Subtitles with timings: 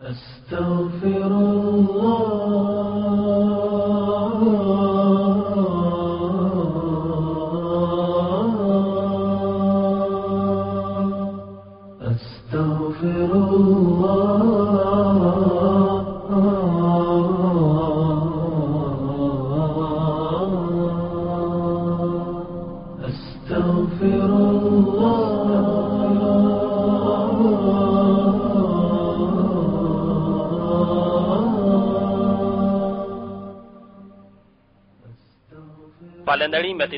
[0.00, 3.23] أستغفر الله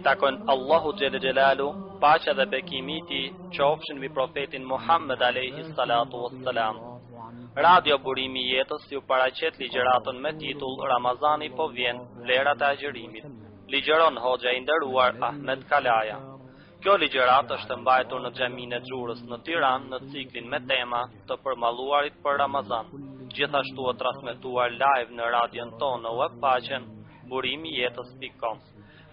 [0.06, 1.66] takon Allahu Gjellë Gjellalu,
[2.02, 3.22] pashë dhe bekimiti
[3.56, 6.76] qofshin mi profetin Muhammed Aleyhi Salatu Vesalam.
[7.66, 13.24] Radio Burimi Jetës ju paracet ligjeratën me titull Ramazani po vjen vlerat e agjerimit.
[13.74, 16.18] Ligjeron hoxha inderuar Ahmed Kalaja.
[16.82, 21.40] Kjo ligjerat është mbajtur në gjemin e gjurës në Tiran në ciklin me tema të
[21.44, 22.94] përmaluarit për Ramazan.
[23.34, 26.86] Gjithashtu e transmituar live në radion tonë në webpacen
[27.32, 27.74] burimi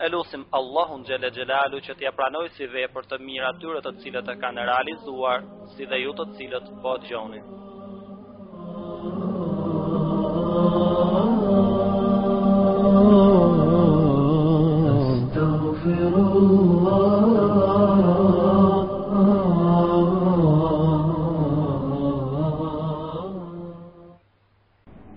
[0.05, 3.93] e lusim Allahun Gjelle Gjelalu që t'ja pranoj si vej për të mirë atyre të
[4.03, 5.45] cilët e kanë realizuar,
[5.75, 7.41] si dhe ju të cilët po të gjoni.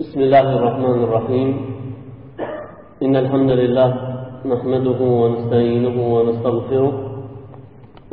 [0.00, 1.54] Bismillahirrahmanirrahim.
[3.06, 4.05] Innal hamdalillah
[4.52, 6.90] نحمده ونستعينه ونستغفره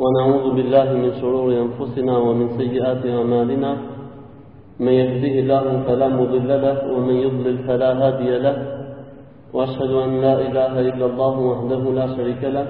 [0.02, 3.70] ونعوذ بالله من شرور أنفسنا ومن سيئات أعمالنا
[4.84, 8.56] من يهده الله فلا مضل له ومن يضلل فلا هادي له
[9.54, 12.66] وأشهد أن لا إله إلا الله وحده لا شريك له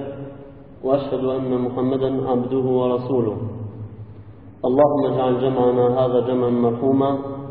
[0.83, 3.37] وأشهد أن محمدا عبده ورسوله
[4.67, 7.09] اللهم اجعل جمعنا هذا جمعا مرحوما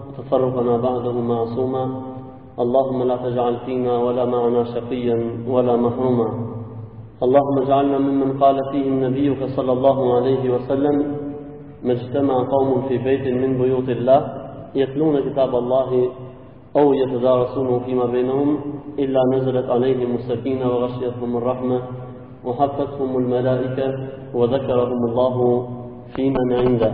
[0.08, 1.84] وتفرقنا بعده معصوما
[2.58, 6.26] اللهم لا تجعل فينا ولا معنا شقيا ولا محروما
[7.22, 10.96] اللهم اجعلنا ممن قال فيهم نبيك صلى الله عليه وسلم
[11.84, 14.20] ما اجتمع قوم في بيت من بيوت الله
[14.74, 16.08] يتلون كتاب الله
[16.76, 18.56] أو يتدارسونه فيما بينهم
[18.98, 21.78] إلا نزلت عليهم السكينة وغشيتهم الرحمة
[22.44, 23.88] وحفتهم الملائكة
[24.34, 25.36] وذكرهم الله
[26.14, 26.92] فيمن عنده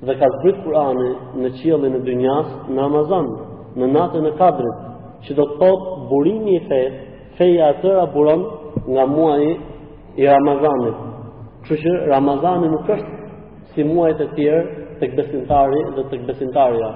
[0.08, 1.08] dhe ka zbrit Kurani
[1.42, 3.28] në qiellin e dynjas në Ramazan,
[3.78, 4.80] në natën e kadrit,
[5.26, 6.98] që do të thotë burimi i fejës,
[7.38, 8.40] feja atë buron
[8.94, 9.44] nga muaj
[10.20, 10.96] i Ramazanit.
[11.66, 13.30] Që që Ramazani nuk është
[13.74, 14.64] si muaj të tjerë
[14.98, 16.88] të këbesimtari dhe të këbesimtarja.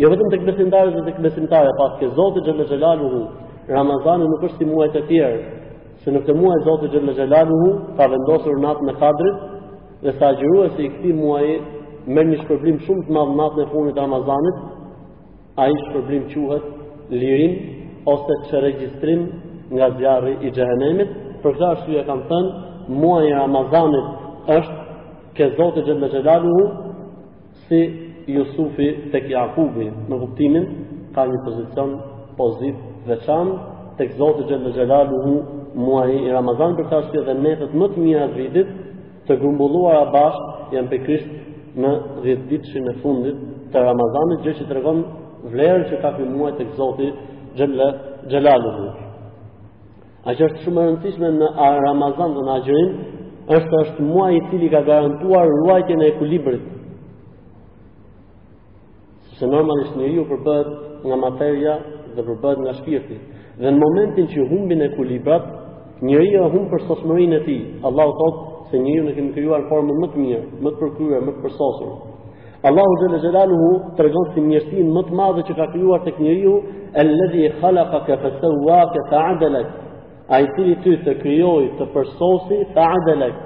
[0.00, 3.22] Jo vetëm të këbesimtari dhe të këbesimtarja, pas ke Zotë Gjellë hu,
[3.76, 5.46] Ramazani nuk është si muaj të tjerë,
[6.02, 9.42] se në këtë muaj Zotë Gjellë hu ka vendosur natë në kadrit
[10.04, 11.46] dhe sa gjyruë se i këti muaj
[12.14, 14.58] mërë një shpërblim shumë të madhë natë në funit Ramazanit,
[15.56, 16.66] a i shpërblim quhet
[17.10, 17.54] lirim
[18.12, 19.24] ose që registrim,
[19.74, 21.08] nga zjarri i xhehenemit.
[21.42, 22.64] Për këtë arsye kam thënë,
[23.02, 24.80] muaji i Ramazanit është
[25.36, 26.66] ke Zoti xhehenalu
[27.66, 27.80] si
[28.34, 30.64] Jusufi tek Jakubi, në kuptimin
[31.14, 31.90] ka një pozicion
[32.38, 32.76] pozitiv
[33.10, 33.52] veçan
[33.98, 35.34] tek Zoti xhehenalu
[35.76, 38.68] muaji i Ramazan për këtë arsye dhe netët më të mira të vitit
[39.28, 41.32] të grumbulluara bashkë janë Krisht
[41.82, 41.92] në
[42.24, 43.36] 10 ditëshin e fundit
[43.74, 45.02] të Ramazanit, gjë që tregon
[45.52, 47.10] vlerën që ka ky muaj tek Zoti
[47.56, 47.98] Xhelalu.
[48.30, 49.04] Gjele,
[50.26, 51.48] A që është shumë rëndësishme në
[51.86, 52.94] Ramazan dhe në agjërim,
[53.56, 56.64] është është muaj i cili ka garantuar ruajtjen e ekulibrit.
[59.38, 60.72] Se normalisht në ju përbët
[61.06, 61.76] nga materja
[62.16, 63.20] dhe përbët nga shpirti.
[63.60, 65.46] Dhe në momentin që humbin e kulibrat,
[66.08, 67.56] njëri e humbë për sosmërin e ti.
[67.86, 68.42] Allah o thotë
[68.72, 71.92] se njëri në kemi kryuar formë më të mirë, më të përkryuar, më të përsosur.
[72.66, 76.02] Allah u gjele gjelalu hu të regonë si njërësin më të madhe që ka kryuar
[76.02, 76.56] të kënjëri hu,
[76.98, 79.66] e lëdhi e khalaka ka ka
[80.28, 83.36] a i tini ty të kryoj të përsosi të adelek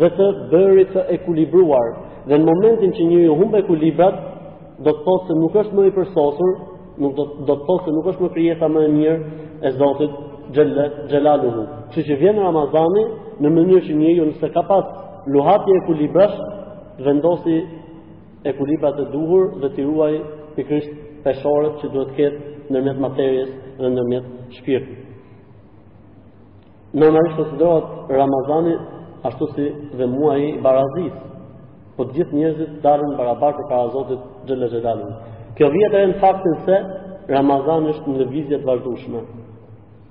[0.00, 1.94] dhe të bërit të ekulibruar
[2.28, 4.18] dhe në momentin që një ju humbe ekulibrat
[4.84, 6.52] do të thotë se nuk është më i përsosur
[7.00, 9.18] nuk do, do të thotë se nuk është më kryeta më e mirë
[9.66, 10.12] e zotit
[10.54, 11.64] gjelë, gjelalu hu
[11.94, 13.04] që që vjenë Ramazani
[13.40, 14.86] në mënyrë që një ju nëse ka pas
[15.34, 16.36] luhatje ekulibrash
[17.06, 17.56] vendosi
[18.52, 20.14] ekulibrat e duhur dhe të ruaj
[20.58, 20.92] pikërisht
[21.24, 23.50] peshorët që duhet ketë në mjetë materjes
[23.80, 25.08] dhe në mjetë
[26.92, 28.72] Normalisht të sidrojat Ramazani
[29.28, 29.66] ashtu si
[29.96, 31.14] dhe mua i barazit,
[31.96, 36.54] po të gjithë njëzit darën barabar për karazotit gjëllë e Kjo vjetë e në faktin
[36.64, 36.76] se
[37.30, 39.20] Ramazani është në levizje të vazhdushme.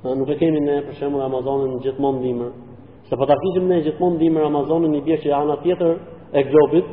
[0.04, 2.50] Nuk e kemi ne përshemë Ramazani në gjithmonë dimër,
[3.10, 5.96] se po të kishim ne gjithmonë dimër Ramazani një bje që janë atjetër
[6.32, 6.88] e globit,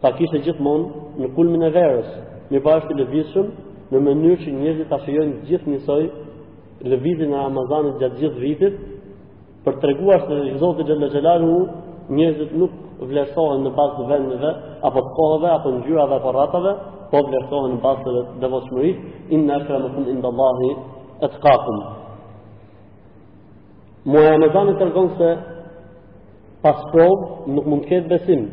[0.00, 0.86] ta kishë gjithmonë
[1.20, 2.08] në kulmin e verës,
[2.52, 3.46] një pa po, është të levizshëm,
[3.92, 6.02] në mënyrë që njëzit të ashejojnë gjithë njësoj
[6.84, 8.76] lëvizin e Ramazanit gjatë gjithë vitit,
[9.64, 11.54] për të reguar se Zotë Gjellë Gjellaru
[12.14, 12.74] njëzit nuk
[13.10, 14.50] vlerësohen në bazë të vendeve,
[14.88, 16.74] apo të kohëve, apo në gjyrave, apo ratave,
[17.12, 19.00] po vlerësohen në bazë dhe dhe voshmërit,
[19.34, 20.50] in në kërë më kumë inda
[21.16, 21.88] e të kakumë.
[24.12, 25.30] Muaj Ramazani të se
[26.62, 28.44] pas provë nuk mund të ketë besim.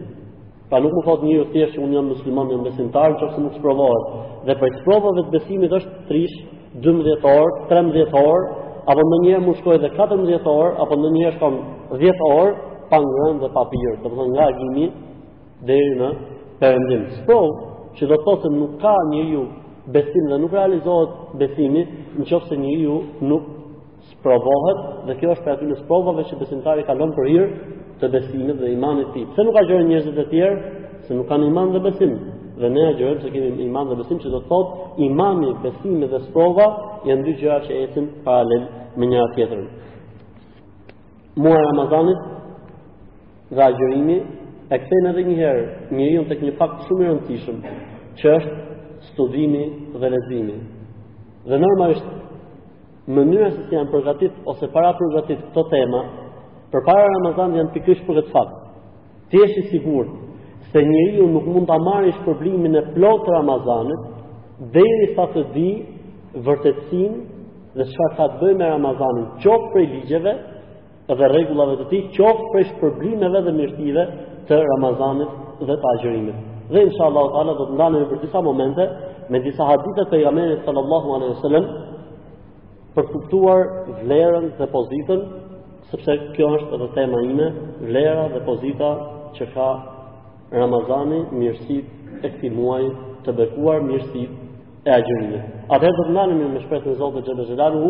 [0.70, 3.42] Pa nuk më thot një u thjeshtë që unë jam musliman, jam besimtar, në që
[3.42, 4.06] nuk sprovohet.
[4.48, 6.38] Dhe për sprovohet të besimit është trish
[6.82, 8.46] 12 orë, 13 orë,
[8.90, 11.58] apo në njërë më shkoj dhe 14 orë, apo në njërë shkon
[12.02, 12.56] 10 orë,
[12.90, 14.88] pa ngrën dhe papirë, të përën nga gjimi
[15.70, 16.10] dhe në
[16.64, 17.04] përëndim.
[17.30, 17.38] Po,
[17.96, 19.44] që do të thotë nuk ka një ju
[19.94, 21.12] besim dhe nuk realizohet
[21.44, 21.84] besimi,
[22.18, 22.96] në qofë se një ju
[23.30, 23.44] nuk
[24.16, 27.50] sprovohet, dhe kjo është për aty në sprovove që besimtari kalon për hirë
[28.02, 29.24] të besimit dhe imanit ti.
[29.36, 30.58] Se nuk ka gjërë njërzit e tjerë,
[31.06, 34.30] se nuk kanë iman dhe besimit dhe ne gjërojmë se kemi iman dhe besim që
[34.30, 36.68] do të thot imani, besimi dhe sprova
[37.08, 38.66] janë dy gjëra që ecën paralel
[38.98, 39.66] me njëra tjetrën.
[41.42, 42.22] Mua Ramazanit
[43.58, 44.18] dha gjërimi
[44.74, 45.64] e kthejnë edhe një herë
[45.98, 47.58] njeriu tek një fakt shumë i rëndësishëm,
[48.22, 48.54] që është
[49.12, 49.64] studimi
[50.00, 50.60] dhe lezimi.
[51.50, 52.12] Dhe normalisht
[53.18, 56.02] mënyra se si janë përgatit ose para përgatit këto tema,
[56.72, 58.60] përpara Ramazanit janë pikërisht për këtë fakt.
[59.32, 60.20] Ti je i sigurt
[60.74, 64.06] se njeriu nuk mund ta marrë shpërblimin e plotë Ramazanit
[64.74, 65.68] derisa të di
[66.48, 67.20] vërtetësinë
[67.78, 70.34] dhe çfarë ka të bëjë me Ramazanin, qoftë prej ligjeve
[71.20, 74.06] dhe rregullave të tij, qoftë prej shpërblimeve dhe mirësive
[74.50, 75.32] të Ramazanit
[75.68, 76.42] dhe të agjërimit.
[76.74, 78.88] Dhe inshallah taala do të ndalemi për disa momente
[79.30, 81.68] me disa hadithe të pejgamberit sallallahu alaihi wasallam
[82.98, 83.62] për kuptuar
[84.02, 85.22] vlerën dhe pozitën,
[85.92, 87.48] sepse kjo është edhe tema ime,
[87.88, 88.94] vlera dhe pozita
[89.38, 89.70] që ka
[90.54, 92.84] Ramazani, mirësit e këti muaj
[93.26, 95.40] të bekuar, mirësit e agjërinë.
[95.74, 97.90] Atëherë do të nani me shpresën e Zotit Xhelal Xhelal u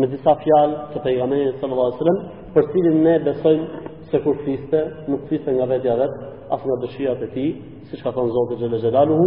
[0.00, 2.18] me disa fjalë të pejgamberit sallallahu alajhi wasallam,
[2.54, 4.80] për cilin ne besojmë se kur fiste,
[5.10, 6.14] nuk fiste nga vetja vet,
[6.54, 7.50] as nga dëshirat e tij,
[7.90, 9.26] siç ka thonë Zoti Xhelal Xhelal u.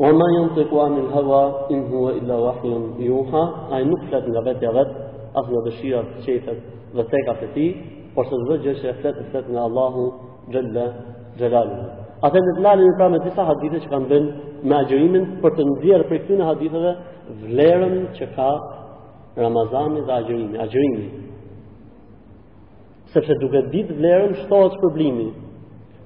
[0.00, 3.42] Wa ma yantiqu anil hawa in huwa illa wahyun yuha,
[3.76, 4.92] ai nuk flet nga vetja vet,
[5.38, 6.60] as nga dëshirat e
[6.96, 7.70] dhe tekat e tij,
[8.14, 10.04] por se çdo gjë që flet, flet nga Allahu
[10.48, 10.92] Xhelal
[11.38, 11.78] Gjelalu.
[12.24, 13.20] A në të lalë në pramë
[13.76, 14.30] e që kanë bënë
[14.68, 16.90] me agjërimin për të ndjerë për këtë në hadithëve
[17.44, 18.48] vlerën që ka
[19.36, 20.58] Ramazani dhe agjërimi.
[20.64, 21.04] Agjërimi.
[23.14, 25.28] Sepse duke ditë vlerën, shtohet shpërblimi.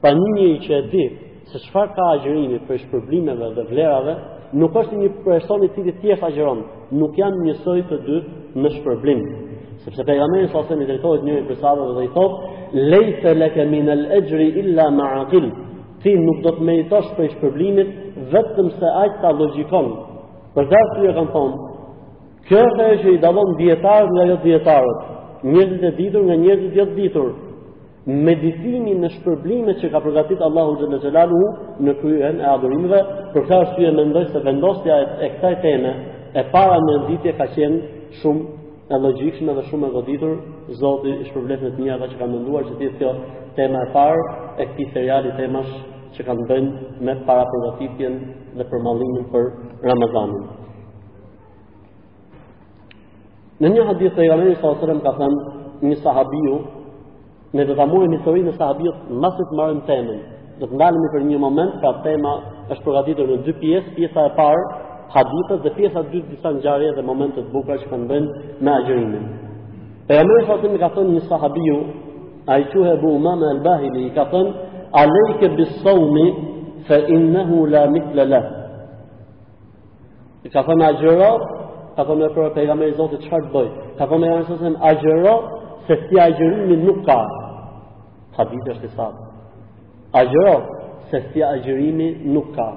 [0.02, 4.14] Pa një një që e ditë se shfar ka agjërimi për shpërblimeve dhe vlerave,
[4.54, 6.62] nuk është një personit të të tjesë agjëron.
[7.00, 9.53] Nuk janë njësoj të dytë në shpërblimi
[9.84, 12.32] sepse pejgamberi sa themi drejtohet njëri për sahabët dhe i thot
[12.92, 15.46] leysa laka min al-ajri illa ma aqil
[16.02, 17.88] ti nuk do të meritosh për shpërblimin
[18.32, 19.86] vetëm se aq ta logjikon
[20.54, 21.60] për dashur si e kanë thonë
[22.46, 25.00] kjo është ajo që i dallon dietar nga jo dietarët
[25.52, 27.30] njerëzit e ditur nga njerëzit jo ditur
[28.28, 31.42] medicinin në shpërblimet që ka përgatit Allahu Gjellë Gjellalu
[31.84, 32.98] në kryen e adhurimve,
[33.32, 35.92] për këta është mendoj se vendosja e, e teme
[36.36, 37.80] e para në nëzitje ka qenë
[38.20, 40.32] shumë e logjikshme dhe shumë e goditur,
[40.80, 43.14] Zoti i shpërblet në të mia ata që kanë menduar se thjesht kjo
[43.56, 44.24] tema e parë
[44.60, 45.70] e këtij seriali temash
[46.14, 46.66] që kanë bën
[47.06, 48.18] me paraprovatitjen
[48.58, 49.48] dhe përmallimin për
[49.88, 50.44] Ramazanin.
[53.60, 56.54] Në një hadith të Ibrahimit sallallahu alajhi wasallam ka thënë një sahabiu
[57.54, 60.20] ne do ta marrim historinë e sahabiut masë të marrim temën.
[60.60, 62.34] Do të ndalemi për një moment, ka tema
[62.70, 64.66] është përgatitur në dy pjesë, pjesa e parë
[65.14, 68.72] hadithët dhe pjesa dy të disa ngjarje dhe momente të bukura që kanë bënë me
[68.78, 69.24] agjërimin.
[70.10, 70.38] Për më
[70.72, 71.76] më ka thënë një sahabiu,
[72.52, 74.52] ai thua Abu Umama al-Bahili ka thënë
[75.02, 76.26] alayka bis-sawmi
[76.88, 78.42] fa innahu la mithla la.
[80.54, 81.30] Ka thënë agjëro,
[81.96, 83.68] ka thënë për pejgamberin e Zotit çfarë bëj?
[83.98, 85.34] Ka thënë ai se agjëro
[85.86, 87.18] se ti agjërimi nuk ka.
[88.38, 89.24] Hadithi është i saktë.
[90.20, 90.56] Agjëro
[91.10, 92.68] se ti agjërimi nuk ka.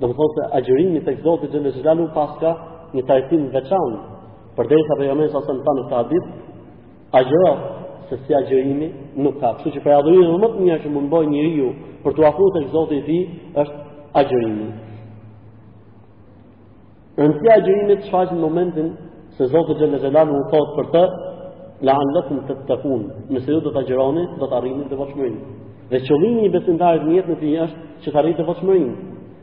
[0.00, 2.50] Do të thotë se agjërimi tek Zoti xhenë xhelalu pas ka
[2.92, 4.00] një tarifim të veçantë.
[4.56, 6.32] Përderisa pejgamberi sa son tani ka ditë,
[7.20, 7.52] agjëra
[8.10, 8.88] se si agjërimi
[9.24, 9.54] nuk ka.
[9.60, 11.70] Kështu që për adhurimin më të mirë që mund bëj njeriu
[12.04, 13.24] për të afruar tek Zoti i tij
[13.62, 13.82] është
[14.20, 14.68] agjërimi.
[17.16, 18.92] Rëndësia e gjërimit shfaq në momentin
[19.38, 21.04] se Zoti xhenë xhelalu u thot për të
[21.88, 23.02] la të të tattaqun.
[23.32, 25.40] Nëse ju do të agjëroni, do të arrini të vëshmërinë.
[25.90, 28.94] Dhe qëllimi i besimtarit në jetën e tij është që të arrijë të vëshmërinë,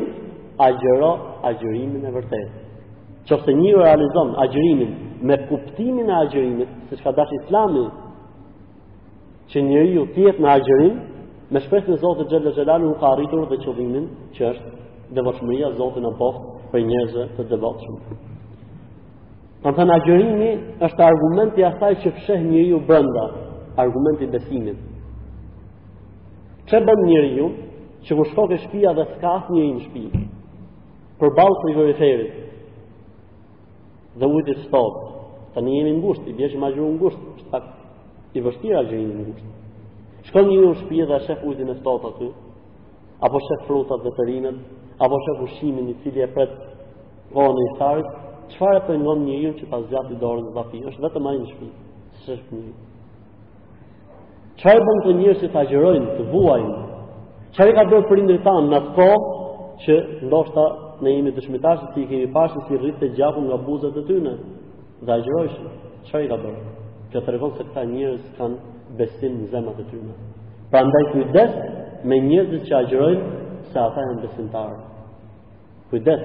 [0.64, 1.10] a gjëro
[1.44, 2.54] a gjërimin e vërtet.
[3.28, 4.92] Qo një realizon a gjërimin,
[5.28, 7.84] me kuptimin a gjërimit, se ka dash islami,
[9.50, 10.96] që njëri ju tjetë në a gjërim,
[11.52, 16.00] me shpresën në Zotit Gjellë Gjellalu nuk ka arritur dhe qëvimin, që është devopshëmëria Zotët
[16.04, 17.98] në poftë për njëzë të devotshëm.
[19.64, 20.00] Në të në
[20.88, 22.80] është argumenti asaj që fsheh njëri u
[23.76, 24.76] argumenti besimit.
[26.70, 27.46] Çe bën njeriu
[28.04, 30.20] që kur shkon te shtëpia dhe s'ka asnjë në shtëpi,
[31.20, 32.38] përballë frigoriferit
[34.18, 34.94] dhe ujit të shtop,
[35.54, 37.64] tani jemi në ngushtë, i bie që majë ngushtë, është pak
[38.38, 39.50] i vështirë që në ngushtë.
[40.30, 42.28] Shkon njeriu në shtëpi dhe shef ujin e shtop aty,
[43.26, 44.58] apo shef frutat dhe perimet,
[45.04, 46.54] apo shef ushqimin i cili e pret
[47.34, 48.08] kohën e isarit,
[48.54, 51.70] çfarë pengon njeriu që ta zgjat dorës e dhafit, është vetëm ai në shtëpi,
[52.22, 52.92] s'është në shtëpi.
[54.62, 56.74] Qaj bëmë të njërë si të agjerojnë, të vuajnë?
[57.56, 59.08] Qaj ka bërë për indri tanë në ko,
[59.84, 59.96] që
[60.30, 60.64] ndoshta
[61.02, 64.04] në jemi të shmitashtë, të i kemi pashtë si rritë të gjapu nga buzët të
[64.10, 64.34] tyne,
[65.04, 65.72] dhe agjerojshë,
[66.10, 66.62] qaj ka bërë?
[67.10, 70.14] Kjo të regonë se këta njërës kanë besim në zemët të tyne.
[70.70, 71.46] Pra ndaj të
[72.08, 73.40] me njërës që agjerojnë,
[73.72, 74.82] se ata e në besim të arë.
[75.90, 76.22] Kujdes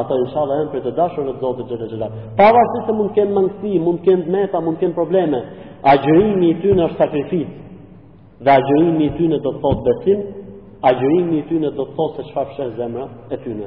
[0.00, 2.12] Ato inshallah janë për të dashur në Zotin xhënë xhelal.
[2.38, 5.40] Pavarësisht se mund të kenë mangësi, mund të kenë meta, mund të kenë probleme,
[5.90, 7.56] agjërimi i tyre është sakrificë.
[8.44, 10.20] Dhe agjërimi i tyne do të thotë besim,
[10.90, 13.66] agjërimi i tyne do të thotë se çfarë përshen zemra e tyne.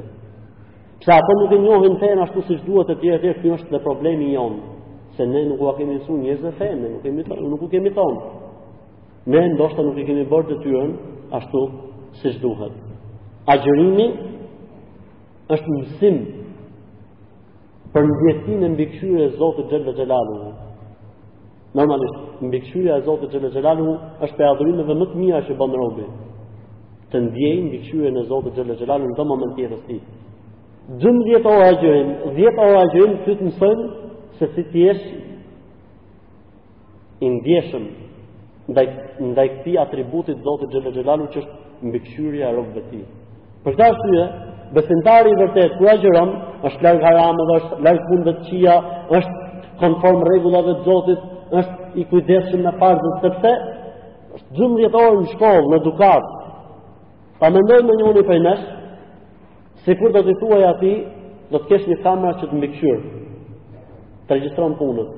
[1.03, 3.83] Pse ato nuk e njohin fen ashtu si duhet të tjere tjere kjo është dhe
[3.85, 4.59] problemi jonë.
[5.17, 8.19] Se ne nuk u akimin su njëzë dhe fejnë, nuk, nuk u kemi tonë.
[9.29, 10.91] Ne ndoshtë nuk i kemi bërë të tyren
[11.37, 11.61] ashtu
[12.21, 12.73] si shduhet.
[13.53, 14.09] Agjërimi
[15.53, 16.17] është mësim
[17.93, 20.52] për mëgjetin e mbikëshyre e Zotë Gjellë dhe Gjellalu.
[21.73, 23.93] Normalisht, mbikëqyrja e Zotit xhela xhelalu
[24.27, 26.05] është për adhurim edhe më të mirë që bën robi.
[27.09, 30.01] Të ndjej mbikëqyrjen e Zotit xhela në çdo moment të jetës tij.
[31.01, 33.81] Gjum dhjetë orë gjën, dhjetë orë gjën ti të mëson
[34.37, 34.93] se si ti je
[37.23, 37.83] i ndjeshëm
[38.71, 38.87] ndaj
[39.31, 43.03] ndaj këtij atributit të Zotit xhela xhelalu që është mbikëqyrja e robëve të tij.
[43.63, 44.23] Për këtë arsye,
[44.77, 46.29] besimtari i vërtet ku agjëron,
[46.67, 48.73] është larg haram dhe është larg fundëçia,
[49.17, 49.37] është
[49.81, 51.21] konform rregullave të Zotit,
[51.59, 53.49] është i kujdeshëm me parë sepse
[54.37, 56.29] është gjumë në shkollë, në edukat.
[57.39, 58.63] Pa më ndojnë me një unë i për nesh,
[59.85, 60.93] se kur do të thuaj ati,
[61.51, 63.03] do të kesh një kamera që të mbikëshyrë,
[64.27, 65.11] të regjistron punët.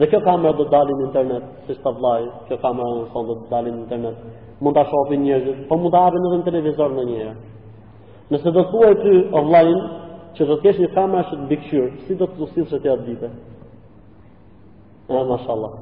[0.00, 3.26] Dhe kjo kamera do të dalin në internet, si shtë të vlajë, kjo kamera në
[3.28, 4.22] do të dalin në internet,
[4.62, 7.32] mund të shofi njëzit, po mund të arin edhe në televizor në njëja.
[8.32, 9.80] Nëse do të thuaj ty online,
[10.38, 12.80] që do të kesh një kamera që të mbikëshyrë, si do të të usilë që
[12.84, 13.30] të atë dite?
[15.08, 15.72] E, mashallah.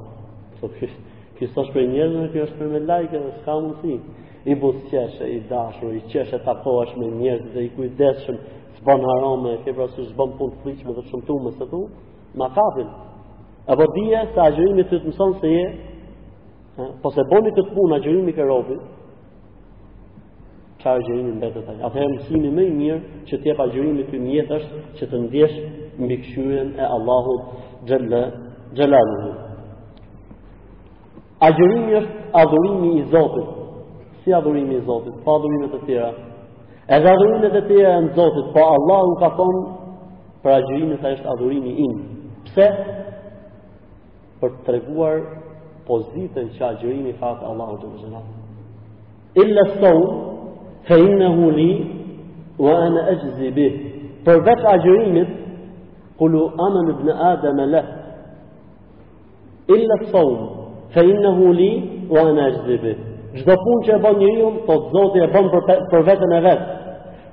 [0.59, 0.89] Kështë,
[1.37, 3.95] kish është për njerën, kështë është për me lajke, dhe s'ka mundsi.
[4.51, 8.37] I busqeshe, i dashur, i qeshe të apohesh me njerën, dhe i kujdeshëm,
[8.81, 11.79] s'bon harame, e kebra si s'bon pun të fliqme dhe shumëtu me së tu,
[12.35, 12.89] ma kapin.
[13.71, 15.65] E po dhije se agjërimi të të mëson se je,
[17.01, 18.83] po se boni këtë pun agjërimi kë robit,
[20.83, 21.79] qa agjërimi në betë të taj.
[21.87, 25.55] Atëherë mësimi me i mirë që tjep agjërimi të njëtë është që të ndjesh
[26.01, 27.53] mbikëshyën e Allahut
[27.87, 28.25] gjëllë
[28.75, 29.31] gjelani
[31.39, 33.47] Agjërimi A gjërimi është adhurimi i Zotit.
[34.23, 35.13] Si adhurimi i Zotit?
[35.25, 36.09] Pa adhurimi të tjera.
[36.95, 39.59] Edhe adhurimi të tjera e në Zotit, pa po Allah u ka thonë,
[40.45, 41.97] për a gjërimi është adhurimi im.
[42.47, 42.67] Pse?
[44.39, 45.17] Për të treguar
[45.89, 48.21] pozitën që a gjërimi ka të Allah u të më gjëna.
[49.43, 50.07] Illa sëtohu,
[50.87, 51.33] fe inë në
[52.63, 53.67] Wa u e në
[54.25, 55.31] Për vetë a gjërimit,
[56.17, 58.02] kulu amën ibn Adem e lehë,
[59.67, 60.37] illa saum
[60.93, 61.69] fa innahu li
[62.09, 62.91] wa ana ajzibu
[63.37, 66.61] çdo pun që e bën njeriu po Zoti e bën për për veten e vet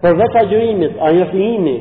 [0.03, 1.77] për vetë agjërimit a është imi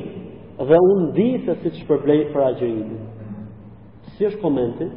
[0.67, 4.89] dhe unë di se si që përblej për agjërimit si është komenti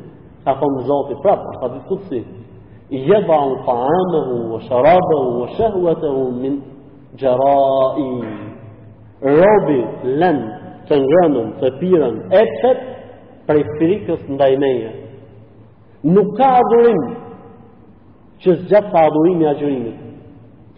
[0.44, 2.22] ka thonë Zoti prapë ka ditë kutësi
[2.96, 6.58] i jeba unë faamehu o sharabehu o shahuatehu min
[7.20, 8.24] gjerai
[9.38, 9.80] robi
[10.20, 10.40] lën
[10.88, 12.72] të ngrënën të piren, e të
[13.46, 15.01] prej i frikës ndajmeje
[16.04, 17.02] nuk ka adhurim
[18.42, 19.96] që zgjat pa adhurim i agjërimit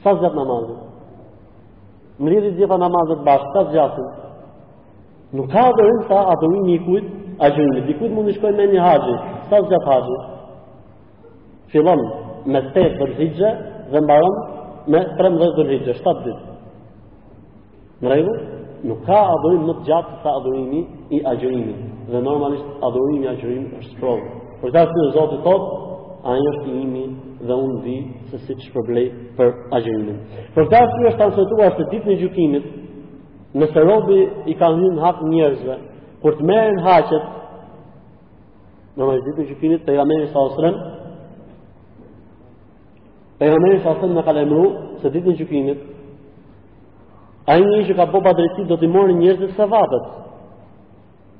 [0.05, 0.77] sa zgjat namazin
[2.21, 4.09] më lidi zgjata namazet bashkë sa zgjatin
[5.39, 7.07] nuk ka adhurim sa adhurim i kujt
[7.47, 9.15] agjërimit, i kujt mund nishkoj me një haqë
[9.49, 10.19] sa zgjat haqë
[11.73, 12.03] fillon
[12.53, 13.55] me 8 dërgjitë
[13.93, 14.37] dhe mbaron
[14.93, 16.41] me 13 dërgjitë, 7 ditë.
[18.03, 18.35] në regu
[18.93, 20.81] nuk ka adhurim më të gjatë sa adhurimi
[21.17, 21.81] i agjërimit
[22.13, 24.44] dhe normalisht adhurimi i agjërimit është provë.
[24.65, 25.63] Por ta si dhe Zotit tot,
[26.25, 27.03] është i imi
[27.49, 27.97] dhe unë di
[28.31, 29.05] se si që përblej
[29.37, 30.17] për agjërimin.
[30.55, 32.69] Por ta si dhe është të nësëtuar se ditë në gjukimit,
[33.61, 35.77] nëse robi i ka në njën hapë njërzve,
[36.25, 37.27] për të merën haqet,
[38.97, 40.81] në më është ditë në gjukimit, për e sa osërën,
[43.41, 44.65] për e nga meni sa osërën me kalemru,
[45.05, 45.85] se ditë në gjukimit,
[47.53, 50.09] a një që ka boba drejtit do të i morën njërzit se vatët,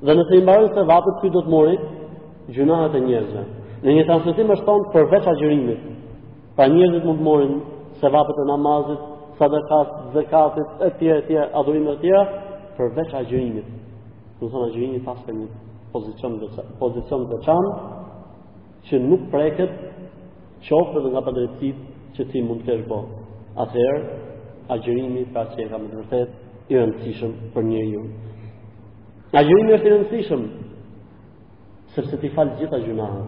[0.05, 1.93] dhe nëse i mbarën se vatët, kuj do të morën
[2.53, 3.43] gjunahat e njerëzve.
[3.83, 5.83] Në një transmetim është thonë për veç agjërimit.
[6.57, 7.53] Pa njerëzit mund të morin
[7.99, 9.01] se e namazit,
[9.37, 13.67] sadakat, zakatit, e tjere, e tjere, a e për veç agjërimit.
[14.41, 15.47] Në thonë agjërimit pas për një
[15.93, 16.47] pozicion dhe,
[16.79, 17.73] pozicion të qanë,
[18.87, 19.71] që nuk preket
[20.67, 21.75] qofë dhe nga për
[22.15, 22.99] që ti mund të shbo.
[23.59, 24.03] Atëherë,
[24.69, 26.29] agjërimi pra që e ka më të vërtet
[26.71, 28.01] i rëndësishëm për njërë ju.
[29.35, 30.43] Agjërimi është i rëndësishëm
[31.95, 33.23] sepse ti fal gjitha gjunaat.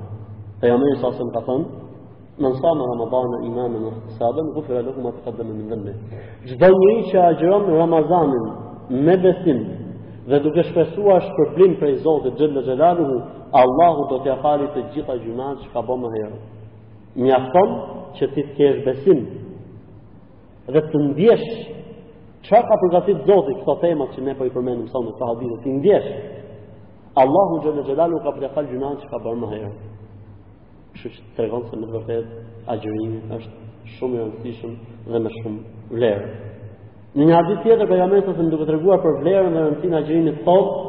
[0.59, 1.63] Te jamë sa sem ka thon,
[2.37, 5.91] men sa me Ramadan e iman me sabem gufra lehu ma taqaddama min dhanbe.
[6.49, 8.53] Çdo një që agjeron në
[9.05, 9.59] me besim
[10.29, 13.07] dhe duke shpresuar shpërblim prej Zotit xhallal xhelalu,
[13.61, 16.39] Allahu do t'i falit të gjitha gjunaat që ka bën më herë.
[17.23, 17.69] Mjafton
[18.17, 19.19] që ti të kesh besim
[20.73, 21.49] dhe të ndjesh
[22.45, 25.69] çka ka përgatitur Zoti këto temat që ne po i përmendim sonë të hadithit, të
[25.79, 26.09] ndjesh
[27.17, 29.69] Allahu Gjellë Gjellalu ka prekal gjunan që ka bërë më herë.
[30.99, 32.33] Kështë që të regonë se në vërtet,
[32.73, 33.53] agjërimi është
[33.95, 34.75] shumë i rëndësishëm
[35.11, 35.61] dhe më shumë
[35.97, 36.29] vlerë.
[37.17, 39.97] Në një adit tjetër për jamesa se më duke të reguar për vlerën dhe rëndësin
[40.01, 40.83] agjërimi të thotë,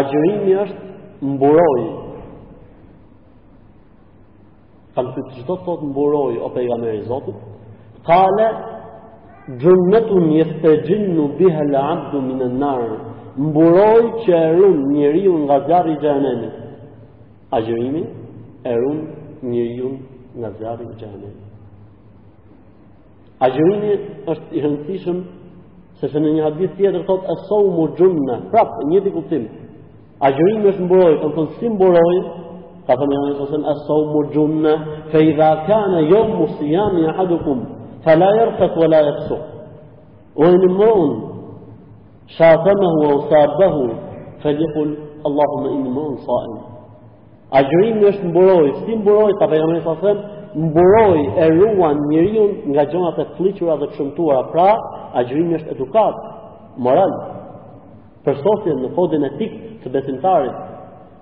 [0.00, 1.82] agjërimi është mburoj.
[4.96, 7.42] Kam të që të thotë mburoj o për jamesa i Zotit,
[8.08, 8.48] kale,
[9.66, 13.05] gjënëtun jeste gjënë në bihe le abdu minë në narë,
[13.36, 16.48] mburoj që erun njëri unë nga zjarë i gjahenemi.
[17.54, 18.02] A gjërimi,
[18.72, 18.98] erun
[19.50, 20.00] njëri unë
[20.38, 21.42] nga zjarë i gjahenemi.
[23.44, 23.92] A gjërimi
[24.32, 25.18] është i rëndësishëm,
[26.00, 27.84] se se në një hadith tjetër thot e sou mu
[28.52, 29.44] prapë, një di kuptim.
[30.20, 32.16] A gjërimi është mburoj, të në si mburoj,
[32.88, 34.68] ka thënë janë e sësën e sou mu
[35.12, 37.66] fe i dha kane jo musijami a fa la jërfet,
[38.04, 39.26] fa la jërfet, fa la jërfet,
[40.40, 41.35] fa
[42.34, 43.84] shafëmëhu e usabëhu,
[44.42, 44.88] fëllikul,
[45.26, 46.58] Allahu me inë më në sajnë.
[47.58, 50.24] Agjërimi është mburoj, si mburoj, ta për e thëmë,
[50.64, 54.68] mburoj e ruan njërion nga gjonat e fliqura dhe këshëmtuara, pra,
[55.20, 56.16] agjërimi është edukat,
[56.86, 57.14] moral,
[58.26, 60.64] për sosjen në kodin e tikë të besimtarit,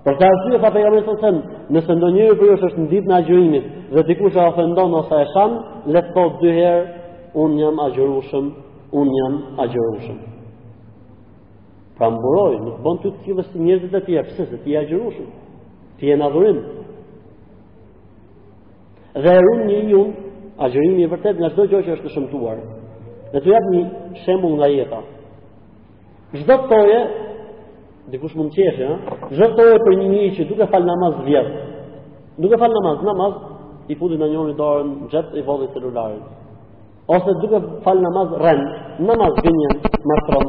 [0.05, 1.37] Për ta arsye fa pejgamberi sa sen,
[1.73, 5.31] nëse ndonjëri për ju është në ditën e agjërimit dhe dikush e ofendon ose e
[5.33, 5.55] shan,
[5.93, 6.83] le të thotë dy herë,
[7.43, 8.51] un jam agjërueshëm,
[9.01, 10.34] un jam agjërueshëm.
[11.95, 14.81] Pra mburoj, nuk bën ty të tillë si njerëzit e tjerë, pse se ti je
[14.89, 15.27] gjerushëm.
[16.01, 16.57] Ti në adhurim.
[19.23, 20.09] Dhe erun një jun,
[20.65, 22.57] agjërimi i vërtet nga çdo gjë që është të shëmtuar.
[23.31, 23.83] Dhe të jap një
[24.25, 24.99] shembull nga jeta.
[26.41, 27.01] Çdo toje
[28.11, 28.97] Dikush mund të qeshë, ha?
[29.33, 31.47] Çdo toje për një një që duke fal namaz vjet.
[32.37, 33.33] Duke fal namaz, namaz
[33.89, 36.21] i futi në i dorën, xhep i vodi celularit,
[37.07, 38.61] Ose duke fal namaz rën,
[39.09, 39.57] namaz vjen,
[40.09, 40.47] matron,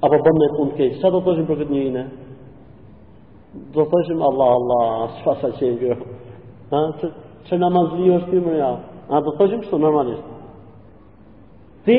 [0.00, 2.02] Apo bëm me punë keqë, sa do të shumë për këtë një inë?
[3.74, 5.96] Do të Allah, Allah, së sa qenë kjo.
[6.70, 6.80] Ha?
[7.02, 7.10] Që,
[7.50, 7.68] që në
[8.14, 8.88] është ti më një atë.
[9.16, 10.30] A do të kështu, normalisht.
[11.84, 11.98] Ti,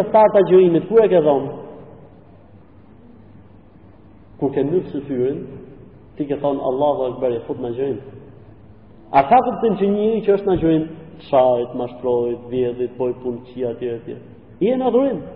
[0.00, 1.50] të tata gjëimit, ku e ke dhonë?
[4.40, 5.44] Ku ke nukë së fyrin,
[6.16, 8.18] ti ke thonë Allah dhe është bërë e fut në gjëimit.
[9.18, 10.98] A ka të të një që është në gjëimit?
[11.28, 14.24] Qajt, mashtrojt, vjedit, boj punë qia, tjere, tjere.
[14.64, 15.33] I e në dhurimë.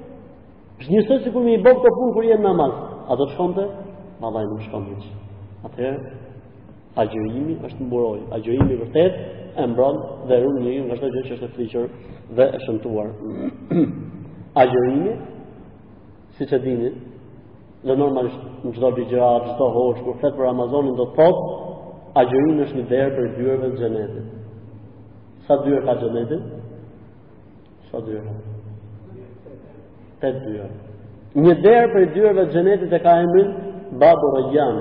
[0.79, 2.75] Është një sot sikur me i bën të punë kur jenë në namaz.
[3.11, 3.62] A do të shkonte?
[4.23, 5.07] Vallai nuk shkon hiç.
[5.67, 6.12] Atëherë
[7.03, 8.21] agjërimi është mburoj.
[8.37, 9.17] Agjërimi vërtet
[9.59, 9.97] e mbron
[10.31, 11.88] dhe ruan një nga çdo gjë që është e frikur
[12.38, 13.09] dhe e shëmtuar.
[14.62, 15.17] Agjërimi,
[16.38, 16.93] siç e dini,
[17.88, 21.73] në normalisht në çdo bigjera, çdo hosh, kur flet për Amazonin do të thotë,
[22.23, 24.31] agjërimi është një derë për dyert e xhenetit.
[25.51, 26.79] Sa dyert ka xhenetit?
[27.91, 28.55] Sa dyert?
[30.21, 30.69] 8 dyrë.
[31.45, 33.51] Një derë për dyrëve të gjenetit e ka emrin
[34.01, 34.79] Babu Rajan,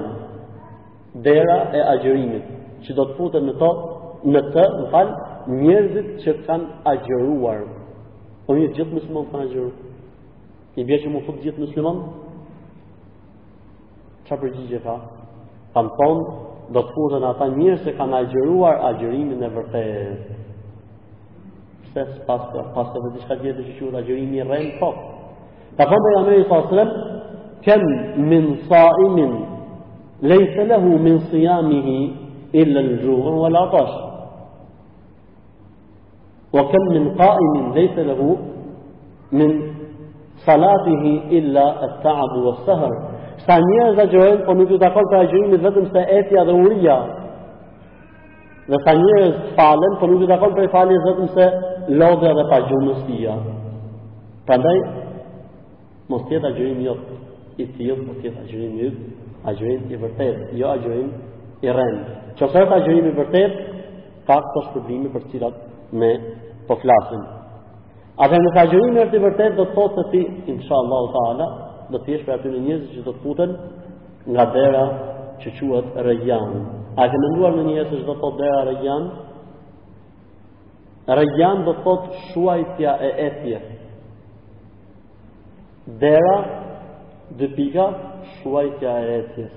[1.28, 2.45] dera e agjërimit,
[2.86, 3.69] që do të putën në to,
[4.34, 5.17] në të, në falë,
[5.62, 7.62] njerëzit që kanë agjëruar.
[8.47, 9.71] Po një gjithë të kanë agjëru.
[10.78, 12.00] I bje që mu fëtë gjithë muslimon,
[14.28, 14.95] që përgjigje ka?
[15.76, 16.26] Kanë tonë,
[16.76, 20.39] do të putën ata njerëz që kanë agjëruar agjërimin e vërtetë.
[21.88, 24.97] Pse pas pas të vetë çka që qura gjërimi rën fort.
[25.06, 25.15] Po.
[25.79, 26.91] فقبل النبي صلى الله عليه وسلم
[27.65, 27.81] كم
[28.29, 29.17] من صائم
[30.21, 31.89] ليس له من صيامه
[32.55, 33.89] إلا الجوع والعطش
[36.53, 38.37] وكم من قائم ليس له
[39.31, 39.61] من
[40.45, 41.03] صلاته
[41.37, 42.89] إلا التعب والسهر
[43.47, 46.97] ثانيا زجوين ونجو تقول تاجوين من ذاتم سأتي أدورية
[48.85, 51.51] ثانيا فعلن ونجو تقول تاجوين من ذاتم سأتي
[51.91, 53.39] أدورية فعلن ونجو تقول تاجوين من ذاتم
[54.47, 54.96] سأتي أدورية
[56.07, 57.09] Mos tjetë a gjërim jot
[57.59, 58.99] i tjilë, mos tjetë a gjërim jot,
[59.43, 61.07] a gjërim i vërtet, jo a gjërim
[61.67, 62.13] i rendë.
[62.39, 63.57] Që se të a gjërim i vërtet,
[64.29, 65.57] pak të shpërbimi për cilat
[65.99, 66.11] me
[66.69, 67.25] po flasim.
[68.23, 70.21] A dhe në të a gjërim vërtet, dhe të thotë të ti,
[70.55, 71.47] insha Allah të ala,
[71.91, 73.55] dhe të jeshtë për aty në njëzë që të të putën
[74.33, 74.83] nga dera
[75.43, 76.53] që quatë rejan.
[77.01, 79.11] A dhe në në njëzë që të të dera dhera rejan,
[81.19, 83.67] rejan dhe të thotë shuajtja e etjes
[85.88, 86.82] dera
[87.38, 87.86] dhe pika
[88.41, 89.52] shuajtja e etjes.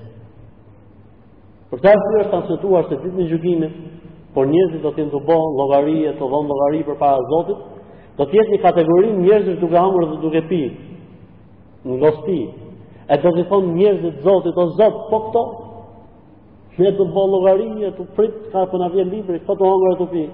[1.70, 3.68] Për të asë është të nësëtuar se ditë në gjukime,
[4.34, 7.58] por njerëzit do të të bëhë logari e të dhëmë logari për para zotit,
[8.18, 10.60] do të jetë një kategori njëzit duke hamur dhe duke pi,
[11.84, 12.40] në gosti,
[13.10, 15.44] e do të thonë njëzit zotit, o zot, po këto,
[16.80, 19.98] me të bëhë logari e të prit, ka për në libri, këto të hamur dhe
[20.02, 20.24] të pi,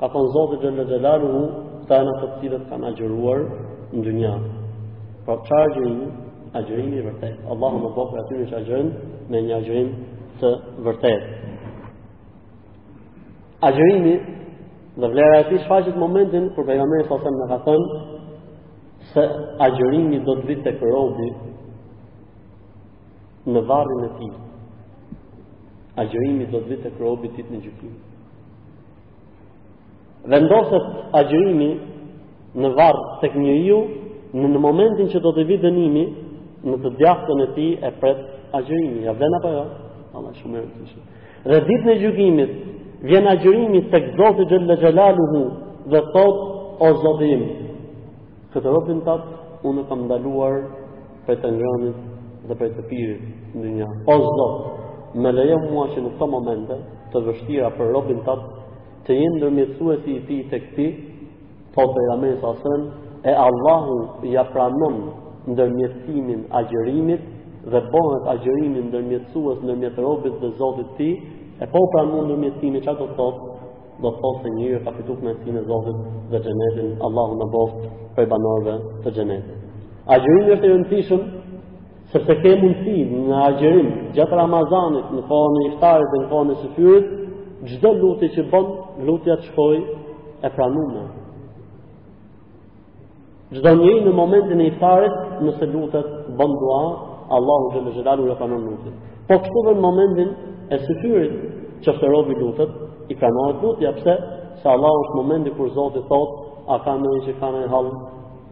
[0.00, 1.32] ka thonë zotit dhe në gjelaru,
[1.88, 4.65] ta e në të të të të të të
[5.26, 6.06] Po qa agjërimi?
[6.58, 7.40] Agjërimi vërtet.
[7.50, 8.90] Allahu më bëhë për atyri agjërim
[9.30, 9.88] me një agjërim
[10.42, 10.50] të
[10.86, 11.24] vërtet.
[13.68, 14.12] Agjërimi
[15.02, 17.98] dhe vlera e ti shfaqit momentin kur për jamëri sa sem ka thënë
[19.10, 19.26] se
[19.68, 21.28] agjërimi do të vitë të robi
[23.52, 24.30] në varrin e ti.
[26.06, 27.98] Agjërimi do të vitë të robi ti të në gjëpimi.
[30.30, 31.72] Vendoset agjërimi
[32.62, 33.84] në varë të kënjë
[34.36, 36.04] në, në momentin që do të vitë dënimi,
[36.66, 38.22] në të djaftën e tij e pret
[38.58, 39.62] agjërimi, ja vlen apo jo?
[40.16, 41.04] Allah shumë e rëndësishëm.
[41.46, 42.52] Dhe ditën në gjykimit
[43.06, 45.42] vjen agjërimi tek Zoti xhalla xhalaluhu
[45.92, 46.42] dhe thot
[46.80, 47.42] o Zotim,
[48.54, 49.32] këtë robin atë,
[49.68, 50.54] unë kam ndaluar
[51.26, 53.24] për të ngrënit dhe për të pirit
[53.56, 53.88] në një.
[54.12, 56.80] O Zot, me lejo mua që në të momente
[57.14, 58.54] të vështira për robin atë,
[59.06, 60.88] të jenë ndërmjetësuesi i ti të këti,
[61.76, 63.94] thot e jamej sa sënë, e Allahu
[64.34, 64.96] ja pranon
[65.50, 67.22] ndërmjetësimin agjërimit
[67.72, 71.14] dhe bëhet agjërimi ndërmjetësues në robit dhe Zotit të tij,
[71.62, 73.56] e po pranon ndërmjetësimin çka do të thotë,
[74.02, 75.96] do të thotë se njëri ka fituar kënaqësinë e Zotit
[76.30, 77.78] dhe xhenetin, Allahu na boft
[78.16, 79.58] për banorëve të xhenetit.
[80.14, 81.22] Agjërimi është i rëndësishëm
[82.14, 86.56] sepse ke mundësi në agjërim gjatë Ramazanit, në kohën e iftarit dhe në kohën e
[86.62, 87.06] sufyrit,
[87.74, 88.66] çdo lutje që bën,
[89.06, 89.82] lutja të shkojë
[90.46, 91.14] e pranuar
[93.50, 95.12] Gjdo njëri në momentin e i parit,
[95.46, 96.06] nëse lutët
[96.38, 96.78] bëndua,
[97.36, 98.94] Allahu dhe në gjelalu e panon lutët.
[99.28, 100.32] Po kështu dhe në momentin
[100.74, 101.36] e sëfyrit
[101.86, 102.72] që se robi lutët,
[103.14, 104.16] i kanohet lutët, ja pse,
[104.62, 106.42] se Allahu është momentin kur Zotë i thotë,
[106.74, 107.92] a ka në një që ka në halë,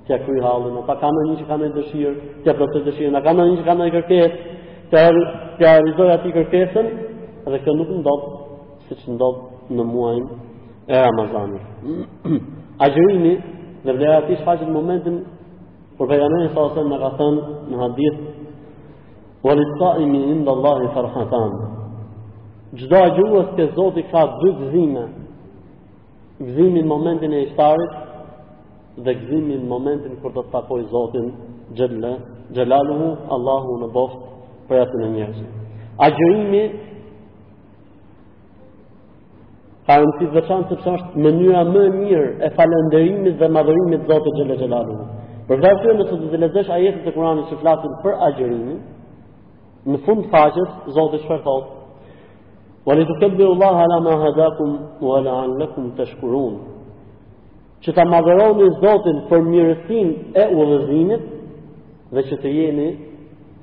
[0.07, 3.22] tja kry halën, a ka në një që ka në dëshirë, tja plëtë dëshirë, a
[3.26, 4.54] ka në një që ka në kërkesë,
[4.92, 5.02] tja,
[5.59, 6.87] tja rizoj ati kërkesën,
[7.48, 8.30] edhe kjo nuk ndodhë,
[8.87, 10.38] si që ndodhë në muajnë
[10.92, 11.66] e Ramazanit.
[12.85, 13.35] Agjërimi,
[13.85, 15.16] Në vlerë ati shfaqët në momentin
[15.99, 17.42] Për pejgamerin sa alaihi na ka thënë
[17.73, 18.16] në hadith:
[19.44, 21.53] "Wa lis-sa'imi 'inda Allahi farhatan."
[22.81, 25.05] Çdo gjuhës që Zoti ka dy gëzime.
[26.47, 27.92] Gëzimi në momentin e iftarit
[29.05, 31.27] dhe gëzimi në momentin kur do të takoj Zotin
[31.77, 32.18] xhallal,
[32.55, 34.16] xhallaluhu Allahu në botë
[34.68, 35.38] për atë njerëz.
[36.07, 36.62] Agjërimi
[39.85, 44.31] Parën si të veçanë sepse është mënyra më më mirë e falenderimit dhe madhërimit Zotit
[44.33, 44.94] të gjëllë gjëllalu.
[45.49, 46.70] Për dhe të në të të zilezesh
[47.05, 48.87] të kurani që flasin për agjerimit,
[49.92, 51.68] në fund faqes Zoti Zotë thotë,
[52.87, 54.70] wa li Allah ala ma hadakum
[55.05, 55.92] wa ala anlekum
[57.85, 60.09] që ta madhëroni Zotin për mirësin
[60.42, 61.18] e u
[62.14, 62.88] dhe që të jeni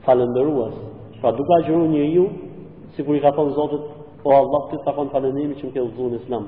[0.05, 0.75] falenderuas.
[1.21, 2.25] Pra duka agjeru një ju,
[2.93, 5.83] si kur i ka thënë Zotët, O Allah, ti sa kon falenimi që më ke
[5.97, 6.43] dhënë Islam.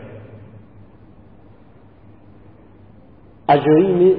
[3.64, 4.10] gjërimi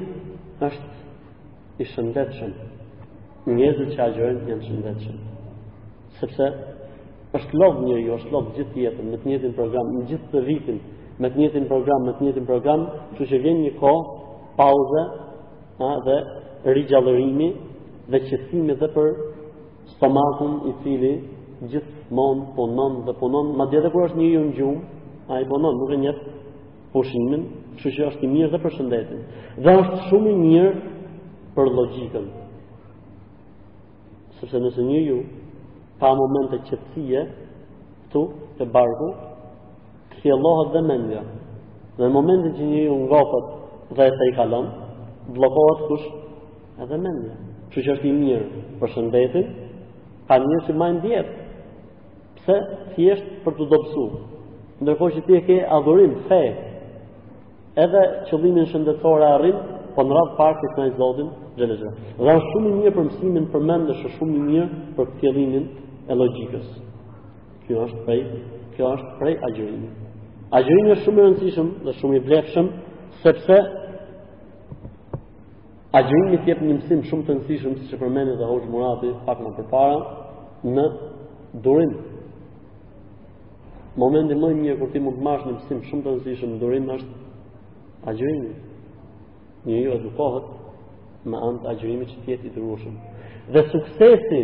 [0.68, 2.52] është i shëndetshëm.
[3.56, 5.18] Njerëzit që të janë shëndetshëm.
[6.20, 6.46] Sepse
[7.38, 10.78] është lodh njëri, është lodh gjithë jetën, në të njëjtin program, në gjithë të vitin,
[11.22, 14.06] me të njëjtin program, me të njëjtin program, kështu që vjen një kohë
[14.58, 15.04] pauze,
[15.78, 16.16] ha, dhe
[16.78, 17.50] rigjallërimi
[18.12, 19.10] dhe qetësimi dhe për
[19.96, 21.12] stomakun i cili
[21.70, 24.82] gjithmonë punon dhe punon, madje edhe kur është njëri në gjumë,
[25.36, 26.20] ai punon, nuk e njeh
[26.94, 29.22] pushimin, kështu që është i mirë dhe për shëndetin.
[29.62, 30.74] Dhe është shumë i mirë
[31.56, 32.26] për logjikën.
[34.40, 35.20] Sepse nëse një ju
[36.02, 37.28] pa momente qetësie
[38.08, 38.26] këtu
[38.58, 39.12] te barku,
[40.12, 41.24] kthjellohet dhe mendja.
[41.98, 43.48] Dhe në momentin që njëri ngopet
[43.96, 44.68] dhe ai i kalon,
[45.36, 46.08] bllokohet kush?
[46.84, 47.36] Edhe mendja.
[47.72, 49.48] Kështu që është i mirë për shëndetin,
[50.28, 51.30] ka një si më ndjet.
[52.40, 52.56] Pse?
[52.96, 54.16] Thjesht për të dobësuar.
[54.82, 56.42] Ndërkohë që ti ke adhurim, fe,
[57.84, 59.60] edhe qëllimin shëndetësor e arrin,
[59.96, 62.04] po në radhë parë kësaj Zotin xhelaxh.
[62.18, 65.66] Dhe është shumë i mirë për mësimin përmendesh, është shumë i mirë për këtë
[66.12, 66.68] e logjikës.
[67.68, 68.22] Kjo është prej,
[68.74, 70.01] kjo është prej agjërimit.
[70.52, 72.66] A gjërimi është shumë i rëndësishëm dhe shumë i vlefshëm,
[73.24, 73.58] sepse
[75.96, 79.40] a gjërimi tjep një mësim shumë të rëndësishëm, si që përmeni dhe hoqë murati pak
[79.46, 80.00] më përpara,
[80.76, 80.84] në
[81.68, 81.94] durim.
[84.04, 87.16] Momenti më një kërti mund të mash një mësim shumë të rëndësishëm në durim, është
[88.12, 88.52] a gjërimi.
[89.70, 90.12] Një ju e du
[91.32, 92.94] më antë a gjërimi që tjetë i të rrushëm.
[93.54, 94.42] Dhe suksesi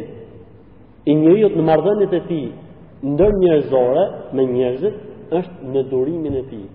[1.10, 2.42] i një në mardhenit e ti,
[3.12, 4.04] ndër njërzore
[4.38, 6.66] me njërzit, është në durimin e tij.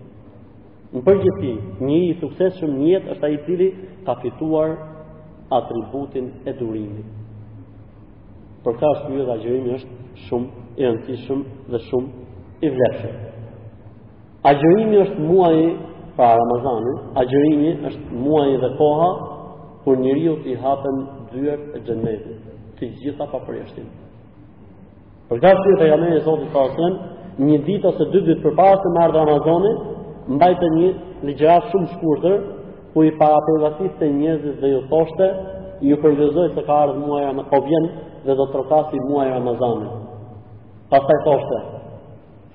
[0.93, 1.53] Në përgjithësi,
[1.89, 3.69] një i suksesshëm në jetë është ai i cili
[4.05, 4.75] ka fituar
[5.57, 7.07] atributin e durimit.
[8.63, 11.41] Për këtë arsye dha gjërimi është shumë i rëndësishëm
[11.73, 12.27] dhe shumë
[12.63, 13.17] i vlefshëm.
[14.53, 15.67] Agjërimi është muaji
[16.17, 19.09] pra Ramazani, agjërimi është muaji dhe koha
[19.85, 20.99] kur njeriu i hapen
[21.33, 23.89] dyert e xhenetit, të gjitha papërshtin.
[25.31, 28.91] Për këtë arsye ka jamë Zoti ka thënë, një ditë ose dy ditë përpara të
[28.95, 29.71] marrë Ramazani,
[30.37, 30.89] mbajtë një
[31.29, 32.39] ligjrat shumë shkurtër,
[32.93, 35.29] ku i para përgatiste njerëzit dhe ju thoshte,
[35.89, 37.87] ju përgjëzoj se ka ardhur muaj Ramazani, po vjen
[38.27, 39.89] dhe do të trokasi muaj Ramazani.
[40.93, 41.61] Pastaj thoshte,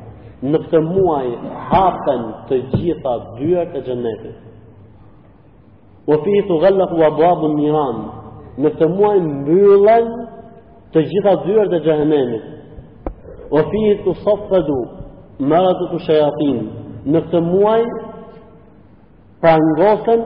[0.51, 1.27] në këtë muaj
[1.71, 4.39] hapen të gjitha dyert e xhenetit.
[6.13, 7.57] O fi i të gëllëku
[8.55, 10.09] në këtë muaj mbyllen
[10.93, 12.43] të gjitha dyrë e gjahenemit,
[13.57, 14.75] o fihit të sotë të du,
[15.49, 16.59] mërët të të shajatin,
[17.13, 17.81] në këtë muaj,
[19.43, 20.21] prangosën,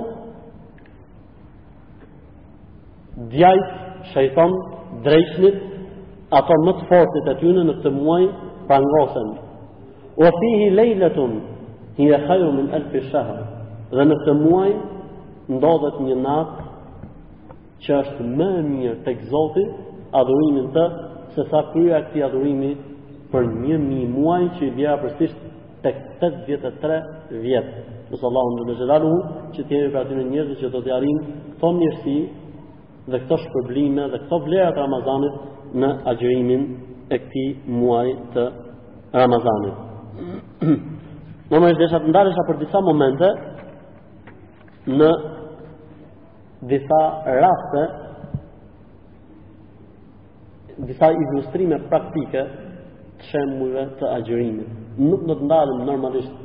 [3.32, 3.70] djajt,
[4.12, 4.58] shajton,
[5.08, 5.64] drejshnit,
[6.38, 8.22] ato më të fortit e tyne në këtë muaj,
[8.70, 9.32] prangosën,
[10.20, 11.40] o fihit lejletun,
[11.98, 13.44] një e kajru min elpi shahër,
[13.96, 14.72] dhe në këtë muaj,
[15.56, 16.66] ndodhet një natë,
[17.84, 19.76] që është më mirë të këzotit,
[20.16, 20.86] adhurimin të
[21.36, 22.74] se sa krya këti adhurimi
[23.32, 25.42] për një mi muaj që i bja përstisht
[25.84, 27.00] të këtët vjetët të tre
[27.44, 29.12] vjetë nësë Allahun në dëgjelalu
[29.56, 31.20] që të jemi për në njërë që do të jarin
[31.56, 32.18] këto mjërësi
[33.12, 35.40] dhe këto shpërblime dhe këto vlerat Ramazanit
[35.82, 36.64] në agjërimin
[37.14, 37.46] e këti
[37.78, 38.48] muaj të
[39.20, 39.84] Ramazanit
[41.52, 43.34] në më është deshat ndarësha për disa momente
[44.98, 45.12] në
[46.72, 47.02] disa
[47.44, 47.84] raste
[50.86, 52.42] disa ilustrime praktike
[53.18, 54.68] të shembujve të agjërimit.
[55.02, 56.36] Nuk do të ndalem normalisht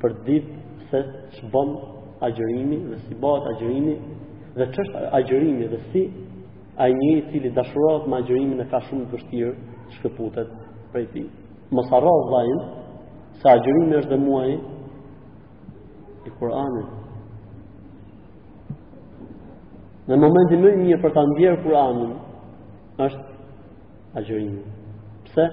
[0.00, 0.58] për ditë
[0.90, 1.00] se
[1.36, 1.68] ç'bën
[2.28, 3.94] agjërimi dhe si bëhet agjërimi
[4.58, 6.02] dhe ç'është agjërimi dhe si
[6.84, 9.52] ai një i cili dashurohet me agjërimin e ka shumë të vështirë
[9.96, 10.50] shkëputet
[10.92, 11.28] prej tij
[11.74, 12.58] mos harro vllajin
[13.42, 14.50] se agjërimi është dhe muaj
[16.28, 16.90] i Kur'anit.
[20.08, 22.12] Në momentin më i mirë për ta ndjerë Kur'anin
[23.06, 23.24] është
[24.20, 24.56] agjërim.
[25.28, 25.46] Pse?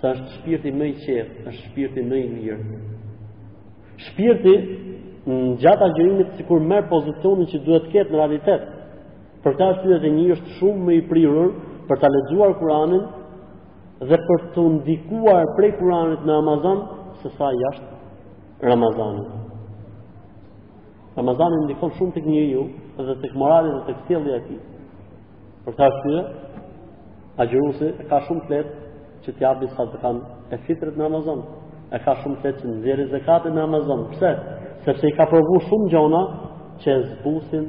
[0.00, 2.82] Sa është shpirti më i qetë, është shpirti më i mirë.
[4.10, 4.54] Shpirti
[5.28, 8.68] në gjatë agjërimit sikur merr pozicionin që duhet të ketë në realitet.
[9.44, 11.50] Për ta arsye dhe një është shumë më i prirur
[11.88, 13.04] për ta lexuar Kur'anin
[14.08, 16.78] dhe për të ndikuar prej kuranit në Ramazan,
[17.20, 19.32] se sa jashtë Ramazanit.
[21.18, 22.62] Ramazani ndikon shumë të njëri ju,
[23.04, 24.56] dhe të këmoralit dhe të këtjeli ati.
[25.64, 26.22] Për të ashtyre,
[27.40, 28.78] a gjërusi e ka shumë të letë
[29.26, 31.40] që të abis sa të kanë e fitrët në Amazon.
[31.94, 34.06] E ka shumë të letë që në zjeri zekatë në Amazon.
[34.14, 34.32] Pse?
[34.86, 36.22] Sepse i ka provu shumë gjona
[36.80, 37.64] që e zbusin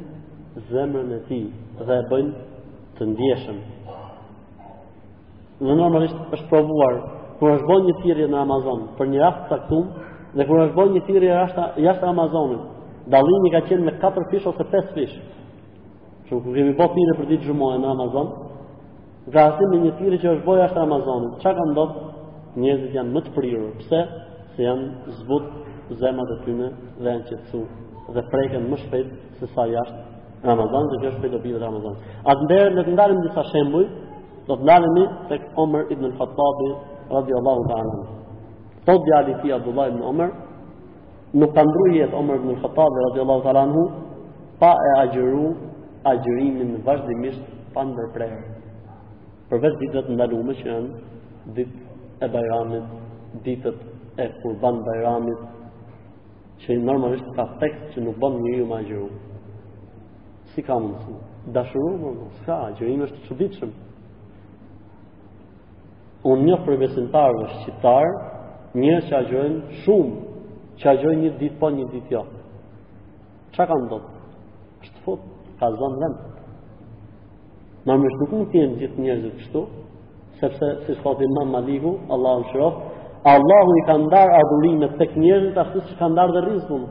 [0.72, 1.42] zemrën e ti
[1.86, 2.58] dhe e bëjnë
[3.00, 3.60] të ndjeshëm.
[5.62, 6.96] Në normalisht është provuar
[7.40, 10.90] kur është bën një thirrje në Amazon për një rast caktuar dhe kur është bën
[10.96, 12.64] një thirrje jashtë jashtë Amazonit,
[13.14, 15.14] dallimi ka qenë me 4 fish ose 5 fish.
[16.32, 18.28] Ju kur kemi bërë thirrje për ditë xhumoje në Amazon,
[19.36, 22.10] gati me një thirrje që është bërë jashtë Amazonit, çka ka ndodhur?
[22.62, 23.76] Njerëzit janë më të prirur.
[23.82, 24.00] Pse?
[24.56, 25.44] Se janë zbut
[26.02, 27.62] zemat e tyre dhe janë qetësu
[28.16, 30.00] dhe preken më shpejt se sa jashtë
[30.50, 31.96] Ramazan, dhe kjo është për të bidhë Ramazan.
[32.32, 33.86] Atë ndërë, në të ndarëm disa shembuj,
[34.48, 36.62] do të ndalemi tek Omer ibn al-Khattab
[37.18, 38.06] radiyallahu ta'ala.
[38.86, 40.30] Po djali i Abdullah ibn Omer
[41.34, 43.84] nuk të ndruhi jetë Omer ibn al-Khattab radiyallahu ta'ala anhu
[44.60, 45.46] pa e agjëru
[46.14, 48.46] agjërimin në vazhdimisht pa ndër Përveç
[49.50, 50.92] Për vetë ditë të ndalume që janë
[51.56, 52.90] ditë e bajramit,
[53.46, 53.78] ditët
[54.22, 55.42] e kurban bajramit,
[56.62, 59.08] që normalisht ka tekst që nuk bëm një ju agjëru.
[60.54, 63.72] Si ka mundë të dashuru, më, s'ka, agjërim është të
[66.30, 68.12] unë një për besimtarë dhe shqiptarë,
[68.82, 70.20] një që a gjojnë shumë,
[70.82, 72.24] që a gjojnë një ditë po një ditë jo.
[73.56, 74.20] Qa ka ndodhë?
[74.86, 75.26] është fut,
[75.60, 76.20] ka zonë dhe në.
[77.86, 79.64] Në mështë nuk në tjenë gjithë njërë kështu,
[80.42, 82.80] sepse, si shkoti në në maligu, Allah në shërof,
[83.34, 86.82] Allah i ka ndarë adurime të të ashtu që ka ndarë dhe rizë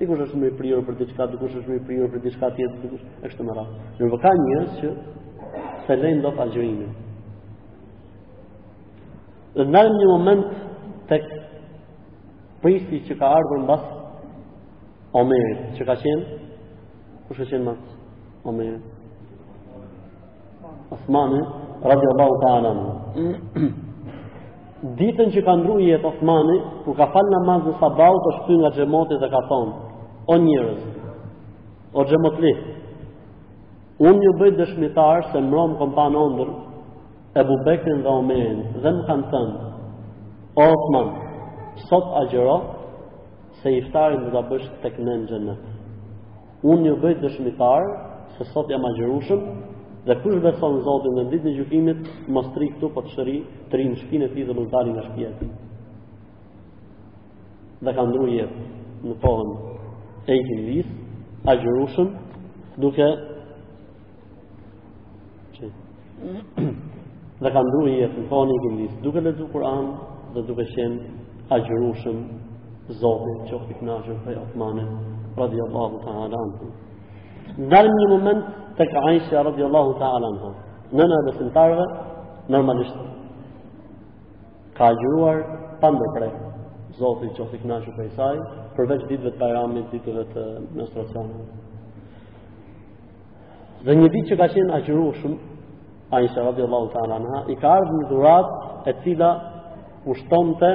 [0.00, 2.22] Ti kush është më i prirur për diçka, ti kush është më i prirur për
[2.24, 3.74] diçka tjetër, ti kush është më rast.
[4.00, 4.94] Po në vaka njerëz që
[5.86, 6.94] selejnë dot algjërimin
[9.58, 10.42] dhe nërëm një moment
[11.10, 11.18] të
[12.62, 13.96] prisi që ka ardhur në basë
[15.20, 16.34] Omerit, që ka qenë,
[17.26, 18.84] ku shë qenë mësë Omerit?
[20.94, 21.40] Osmani,
[21.92, 23.64] radi Allahu ta
[24.98, 28.70] Ditën që ka ndru jetë Osmani, ku ka falë namaz në sabau, të shpy nga
[28.78, 29.72] gjemotit dhe ka thonë,
[30.32, 30.80] o njërës,
[31.92, 32.62] o gjemotlit,
[34.00, 36.54] unë një bëjt dëshmitar se mëronë kompanë ondërë,
[37.36, 39.66] Ebu Bekri dhe Omerin dhe më kanë thënë
[40.58, 41.10] O Osman,
[41.88, 42.56] sot a gjëro
[43.62, 45.14] se iftarin dhe da bësh të këne
[45.44, 45.54] në
[46.70, 47.86] Unë një bëjt dëshmitar
[48.34, 49.46] se sot jam a gjërushëm
[50.10, 52.00] dhe kush beson Zotin dhe në ditë në gjukimit
[52.36, 53.38] më stri këtu për po të shëri
[53.70, 55.46] të rinë shkine ti dhe në të dalin e shpjet
[57.86, 58.68] dhe ka dru jetë
[59.08, 59.56] në pohën
[60.26, 60.94] e i këni vis
[61.46, 62.14] a gjërushëm
[62.82, 63.06] duke
[67.40, 69.86] dhe ka ndruaj jetën tonë në gjendje duke lexuar Kur'an
[70.34, 70.98] dhe duke qenë
[71.56, 72.18] agjërushëm
[73.00, 74.88] Zotit që u kënaqur prej Osmanit
[75.38, 76.66] radiyallahu ta'ala anhu.
[77.72, 78.42] Dal një moment
[78.76, 80.50] tek Aisha radiyallahu ta'ala anha.
[80.92, 81.86] Nëna e besimtarëve
[82.48, 82.98] normalisht
[84.76, 85.38] ka agjëruar
[85.80, 88.36] pa ndërprerje Zotit që u kënaqur prej saj
[88.76, 90.44] përveç ditëve të Bayramit, ditëve të
[90.76, 91.48] menstruacionit.
[93.86, 95.49] Dhe një ditë që ka qenë agjëruar shumë
[96.12, 99.28] Aisha radiallahu ta'ala anha, i ka ardhë në dhurat e cila
[100.10, 100.70] ushtonte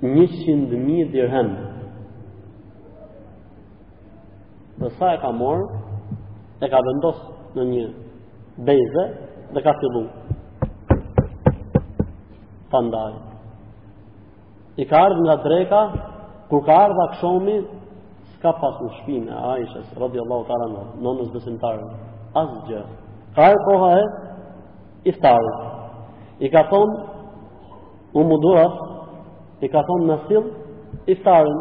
[0.00, 1.50] 100.000 dirhem.
[4.80, 5.66] Dhe sa e ka morë,
[6.64, 7.84] e ka vendosë në një
[8.70, 9.04] bejze
[9.54, 10.06] dhe ka fillu.
[12.72, 13.10] Pandaj.
[14.80, 15.82] I ka ardhë nga dreka,
[16.48, 17.58] kur ka ardhë akshomi,
[18.38, 21.86] s'ka pas në shpime Aisha radiallahu ta'ala anha, nënës besimtarën.
[21.90, 22.80] Në Asgjë,
[23.34, 24.02] Ka e koha e
[25.10, 25.58] iftarit.
[26.46, 26.96] I ka thonë,
[28.18, 28.38] u më
[29.60, 30.46] i ka thonë në fill,
[31.14, 31.58] iftarin,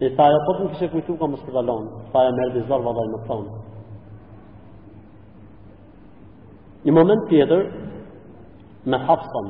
[0.00, 2.52] E tha ajo, po të më kështë kujtu ka më së këdalon, tha ajo mërë
[2.56, 3.54] dizor më thonë.
[6.86, 7.62] Një moment tjetër,
[8.90, 9.48] me hafësën,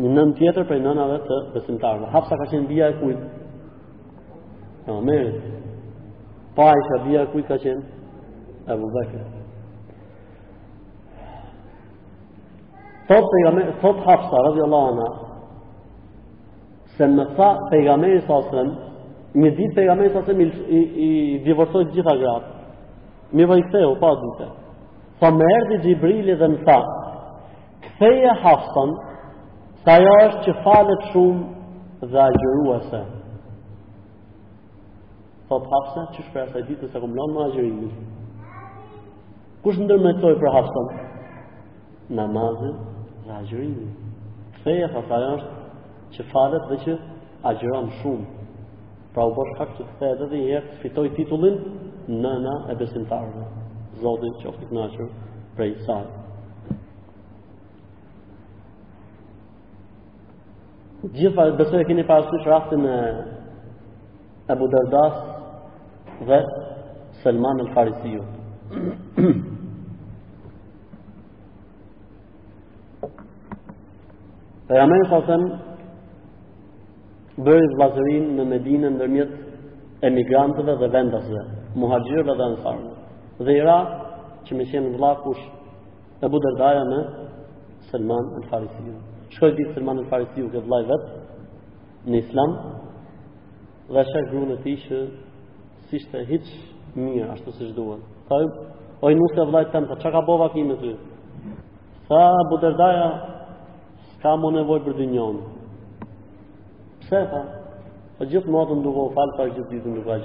[0.00, 2.08] një nën tjetër prej nënave të besimtarëve.
[2.14, 3.20] Hafsa ka qenë bia e kujt?
[4.88, 5.52] Jo, më merë.
[6.56, 7.84] Pa që bia e kujt ka qenë?
[8.72, 9.20] E vëzëke.
[13.08, 13.28] Thot,
[13.84, 15.06] thot Hafsa, radhi Allah
[16.96, 18.68] se më tha pejgamerit sasën,
[19.36, 22.52] Një ditë për sa se i divorsoj të gjitha gratë.
[23.36, 24.46] Mi vaj këse u, pa dhëmë se.
[25.20, 26.76] Sa me erdi Gjibrili dhe më tha,
[27.86, 28.94] ktheje hafsan,
[29.84, 33.00] sa jo është që falet shumë dhe a gjërua se.
[35.50, 35.82] Sa të
[36.14, 38.96] që shpera sa i ditë se këmë lanë më a
[39.64, 40.88] Kush ndërmetoj për hafsan?
[42.18, 42.74] Namazën
[43.26, 43.90] dhe a gjërimi.
[44.56, 45.52] Këtheje, jo është
[46.16, 46.98] që falet dhe që
[47.50, 47.54] a
[48.00, 48.35] shumë.
[49.16, 51.54] Pra u bosh kak që të të edhe dhe një herë Fitoj titullin
[52.24, 53.44] nëna e besimtarve
[54.02, 55.08] Zodin që ofë të knashur
[55.56, 56.12] Prej sajë
[61.16, 62.94] Gjitha dhe se e keni parësysh rastin e
[64.52, 65.18] Ebu Dardas
[66.32, 66.40] Dhe
[67.22, 68.22] Selman el Farisiju
[74.68, 75.48] Për jamen sa o temë
[77.44, 79.32] bëri vllazërin në Medinë ndërmjet
[80.08, 81.42] emigrantëve dhe vendasve,
[81.80, 82.92] muhaxhirëve dhe ansarëve.
[83.44, 83.76] Dhe i ra
[84.46, 85.44] që më shem vlla kush
[86.24, 87.00] e bu dërdaja me
[87.90, 88.92] Selman el Farisi.
[89.34, 91.04] Shkoi ditë Selman el Farisi u ke vllai vet
[92.08, 92.54] në Islam
[93.90, 95.02] dhe asha gjunë e tij që
[96.00, 96.46] ishte hiç
[96.96, 98.00] mirë ashtu siç duhet.
[98.28, 98.36] Tha,
[99.06, 99.64] "Oj nuk e vllai
[100.02, 100.92] çka ka bova kimi ty?"
[102.08, 103.08] Tha, Buderdaja,
[104.12, 105.55] s'ka ka më nevojë për dynjon.
[107.06, 107.42] Pse tha?
[108.18, 110.16] Po gjithë natën do u fal pas gjithë ditën duke ka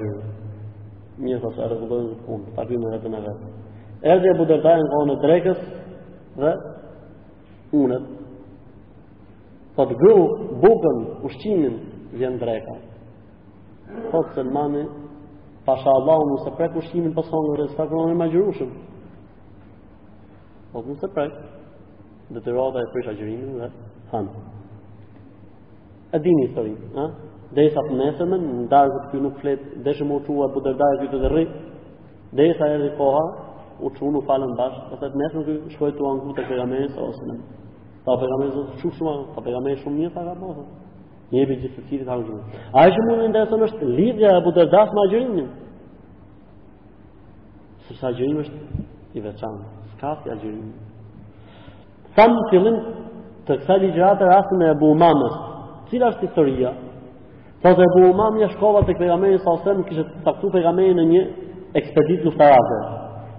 [1.21, 3.49] Mirë Një po, sa sa rregullon punë, pa në edhe në vetë.
[4.13, 5.59] Edhe e budërtaj në kohën e drekës
[6.39, 6.51] dhe
[7.81, 8.07] unët.
[9.75, 11.75] Po të gëllë bukën, ushqimin,
[12.17, 12.77] vjenë drejka.
[14.13, 14.85] Po të se mani,
[15.67, 18.71] pasha Allah unë se prek ushqimin për sonë në rrës, ta kërën e ma gjërushëm.
[20.73, 21.37] Po të unë se prek,
[22.31, 23.71] dhe të rrata e prisha gjërinin dhe
[24.15, 24.43] hanë.
[26.15, 27.05] E dini historin, ha?
[27.55, 28.33] Dhe sa të mesëm,
[28.67, 31.45] ndarë këtu nuk flet, dhe shumë u qua, bu dërdarë këtu dhe rri,
[32.35, 33.23] dhe sa erdi koha,
[33.85, 37.01] u qunu falën bashkë, dhe sa të mesëm këtu shkojë të angu të pegamerin së
[37.09, 37.37] osënëm.
[38.05, 40.53] Ta pegamerin së shumë shumë, ta pegamerin shumë mirë, ta ka
[41.31, 42.33] Një njebi gjithë të cilit angu.
[42.75, 45.07] A e shumë në interesën është lidhja e bu më ma
[47.87, 48.07] sërsa
[48.43, 48.83] është
[49.13, 49.61] i veçanë,
[49.93, 50.73] s'ka si a gjërinjën.
[52.15, 52.75] Sa fillim
[53.47, 55.50] të kësa ligjëratë e Abu mamës
[55.91, 56.71] cila është historia?
[57.61, 61.07] Po dhe bu umam një shkova të pejgamejnë sa ose kështë të taktu pejgamejnë në
[61.11, 61.23] një
[61.79, 62.77] ekspedit luftarate.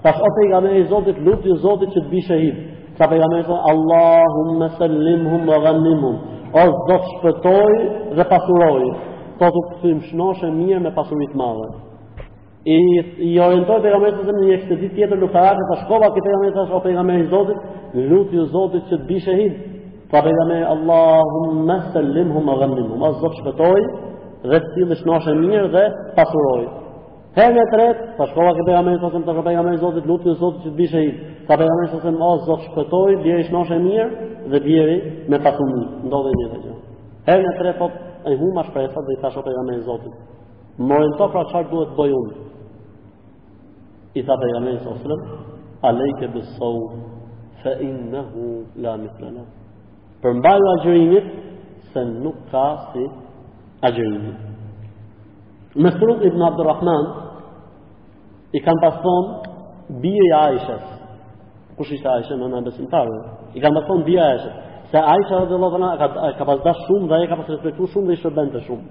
[0.04, 2.60] Ta o pejgamejnë i zotit lupë një zotit që të bi shëhit.
[2.98, 6.20] Ta pejgamejnë të Allahum me sellim hum me gëndim hum.
[6.52, 7.72] O do shpëtoj
[8.18, 8.90] dhe pasuroj.
[9.40, 11.68] Po të të të më shnoshe mirë me pasurit madhe.
[12.64, 12.78] I,
[13.32, 15.68] i orientoj pejgamejnë të zemë një ekspedit tjetër luftarate.
[15.72, 17.70] Ta shkova këtë pejgamejnë i zotit
[18.12, 19.62] lupë zotit që të bi shëhit.
[20.12, 23.80] Pra për me Allahum me sëllim hum e gëndim hum, asë shpëtoj,
[24.50, 25.84] dhe të cilë është nashë mirë dhe
[26.18, 26.66] pasuroj.
[27.38, 30.72] Herën e tretë, pa shkova ke pejgamberi sa sem të pejgamberi Zotit lutje Zotit që
[30.72, 31.12] të bishë ai.
[31.48, 34.10] Ka pejgamberi sa sem oz Zot shpëtoi, dhe ishte e mirë
[34.52, 34.98] dhe djeri
[35.32, 35.80] me pasumi.
[36.04, 36.74] Ndodhi një gjë.
[37.30, 37.96] Herën e tretë thot
[38.28, 40.14] ai huma shpresa dhe i thash pejgamberi Zotit.
[40.90, 42.36] Morën to pra çfarë duhet bëj unë?
[44.20, 45.24] I tha pejgamberi sa sem,
[45.88, 46.26] "Alejke
[47.62, 48.44] fa innahu
[48.84, 49.44] la mithlana."
[50.22, 51.30] për mbaru agjërimit,
[51.92, 53.02] se nuk ka si
[53.88, 54.50] agjërimit.
[55.82, 57.08] Me sërut ibn Abdurrahman,
[58.54, 59.54] i kanë pas thonë,
[60.02, 60.84] bje i Aishës,
[61.78, 63.18] kush ishte Aishë, më në besimtarë,
[63.56, 64.52] i kanë pas thonë, bje i Aisha,
[64.92, 66.08] se Aishë dhe Lovëna ka,
[66.38, 68.88] ka pas shumë, dhe e ka pas respektu shumë dhe i shërben të shumë.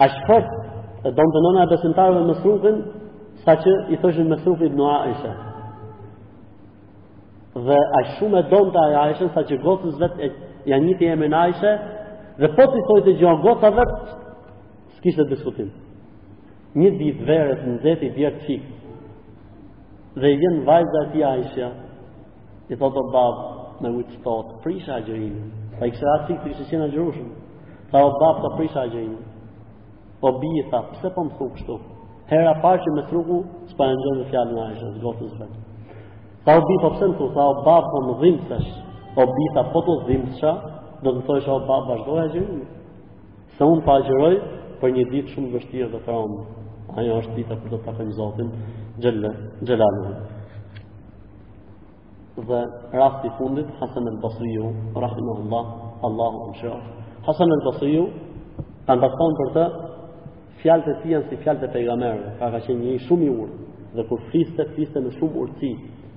[0.00, 0.56] A shpërt,
[1.08, 2.80] e donë të nëna e besimtarëve me sërutin,
[3.44, 5.34] sa që i thëshën me sërut ibn Aisha
[7.54, 10.28] dhe a shumë e donte ajo Aishën sa që gocës vet e
[10.62, 11.72] të jemi në menajshe
[12.38, 13.96] dhe po të thoi të gjohë gotës vetë,
[14.98, 15.70] s'kishtë të diskutim
[16.80, 18.68] një ditë verët në zeti bjerë qik
[20.22, 21.70] dhe i vjen vajzë ati Aishëja
[22.70, 23.46] i thotë o babë
[23.82, 26.86] me u të thotë prisha a gjërinë pa i kësë ratë qikë të kështë qenë
[26.86, 27.32] a gjërushën
[27.90, 29.24] ta o babë të prisha a gjërinë
[30.22, 31.80] po bi i tha pëse po më thukë shtu
[32.30, 33.40] hera parë që me thruku
[33.74, 35.60] s'pa e në gjënë dhe fjallë në gocës vetë
[36.44, 38.68] Pa u bita pëse në të tha, o babë po më dhimësesh,
[39.20, 40.52] o bita po të dhimësha,
[41.04, 42.62] do të thoi që o babë bashdoj e gjërimi.
[43.58, 44.30] Se unë pa gjëroj
[44.80, 46.38] për një ditë shumë vështirë dhe traumë.
[47.00, 48.48] Ajo është dita për të të takëm Zotin
[49.66, 50.14] Gjellalu.
[52.48, 52.62] Dhe
[53.28, 55.64] i fundit, Hasan el Basriju, Rahimahullah,
[56.06, 56.72] Allahu më
[57.28, 58.06] Hasan el Basriju,
[58.86, 59.66] të në për të,
[60.62, 63.58] fjalët e tij janë si fjalët e pejgamberit, ka ka qenë një shumë i urtë
[63.96, 65.70] dhe kur fliste, fliste me shumë urtësi,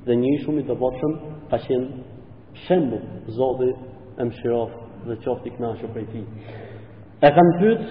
[0.06, 1.14] dhe një shumë i të poqëm
[1.52, 2.18] ka qenë
[2.66, 2.98] shembu
[3.38, 3.70] zodi
[4.20, 4.74] e mshirof
[5.08, 6.22] dhe qofti këna shumë për ti
[7.24, 7.84] e kam pyet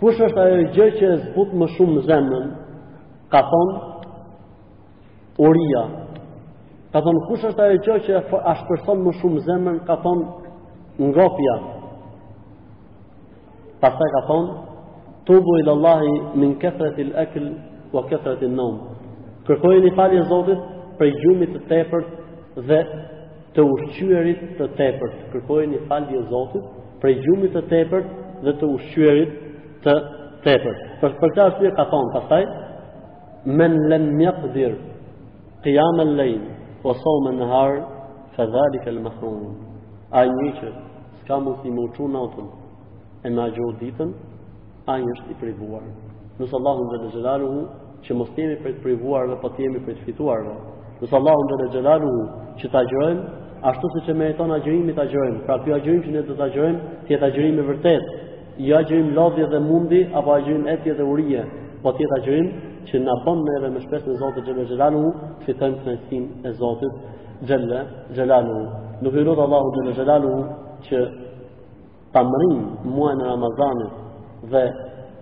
[0.00, 2.46] kush është ajo gjë që e zbut më shumë në zemën
[3.32, 3.76] ka thonë
[5.48, 5.82] uria
[6.94, 9.48] ka thonë kush është ajo gjë që e ashtë më shumë zemrën?
[9.48, 11.56] zemën ka thonë ngopja
[13.80, 14.52] Pastaj ka thonë
[15.26, 15.92] tubu bu
[16.40, 17.44] min këtërët il ekl
[17.92, 18.76] o këtërët an-nawm.
[19.46, 20.58] Kërkojeni i e zotit
[20.98, 22.14] prej gjumit të tepërt
[22.68, 22.78] dhe
[23.56, 25.16] të ushqyerit të tepërt.
[25.34, 26.66] Kërkojeni falje Zotit
[27.02, 28.08] prej gjumit të tepërt
[28.44, 29.34] dhe të ushqyerit
[29.86, 29.94] të
[30.46, 30.80] tepërt.
[31.00, 32.44] Për për këtë arsye ka thonë pastaj
[33.60, 34.74] men lam yaqdir
[35.66, 36.42] qiyam al-layl
[36.84, 37.74] wa sawm an-nahar
[38.36, 39.56] fa dhalika al-mahrum.
[40.16, 40.72] Ai një që
[41.22, 42.46] s'ka mundësi më uçu natën
[43.26, 44.10] e më gjau ditën,
[44.92, 45.84] ai është i privuar.
[46.38, 47.60] Nëse Allahu dhe Zelaluhu
[48.04, 50.40] që mos po të jemi për të privuar dhe pa të jemi për të fituar.
[50.46, 50.56] Dhe.
[50.96, 52.20] Nësë Allah në në gjelalu hu
[52.60, 53.18] që të gjërëm,
[53.68, 56.14] ashtu se që me e tonë a gjërimi të gjërëm, pra kjo a gjërim që
[56.14, 56.76] ne të të gjërëm,
[57.08, 58.06] tjetë a gjërim e vërtet,
[58.64, 61.42] jo a gjërim lodhje dhe mundi, apo a gjërim etje dhe urije,
[61.82, 62.48] po tjetë a gjërim
[62.88, 65.12] që në bëmë me e me shpes në Zotët gjëmë e gjelalu hu,
[65.44, 66.98] të në e Zotët
[67.44, 67.84] gjëmë e
[68.16, 68.56] gjelalu
[69.02, 70.32] Nuk i rrëtë Allah në gjelalu
[70.88, 71.00] që
[72.16, 72.60] të mërim
[72.94, 73.96] muajnë në Ramazanit
[74.52, 74.64] dhe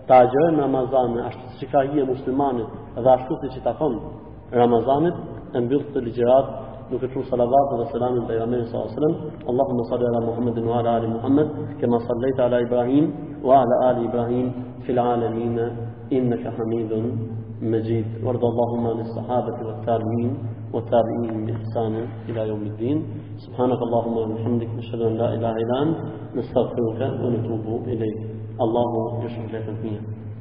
[0.06, 2.70] të gjërim Ramazanit, ashtu si që ka hi muslimanit
[3.02, 4.12] dhe ashtu si që të thonë
[4.60, 5.16] Ramazanit,
[5.56, 6.46] e mbyll të ligjërat
[6.92, 10.76] duke thënë salavat dhe selam në pejgamberin sallallahu alajhi wasallam Allahumma salli ala Muhammedin wa
[10.80, 11.48] ala ali Muhammed
[11.82, 13.04] kama sallaita ala Ibrahim
[13.48, 14.46] wa ala ali Ibrahim
[14.86, 15.54] fil alamin
[16.18, 17.06] innaka Hamidun
[17.72, 20.32] Majid warda Allahumma lis sahabati wat tabi'in
[20.74, 21.94] والتابعين بإحسان
[22.28, 22.98] إلى يوم الدين
[23.46, 25.98] سبحانك اللهم وبحمدك نشهد أن لا إله إلا أنت
[26.38, 28.18] نستغفرك ونتوب إليك
[28.64, 28.88] الله
[29.24, 30.33] يشرح لك الدنيا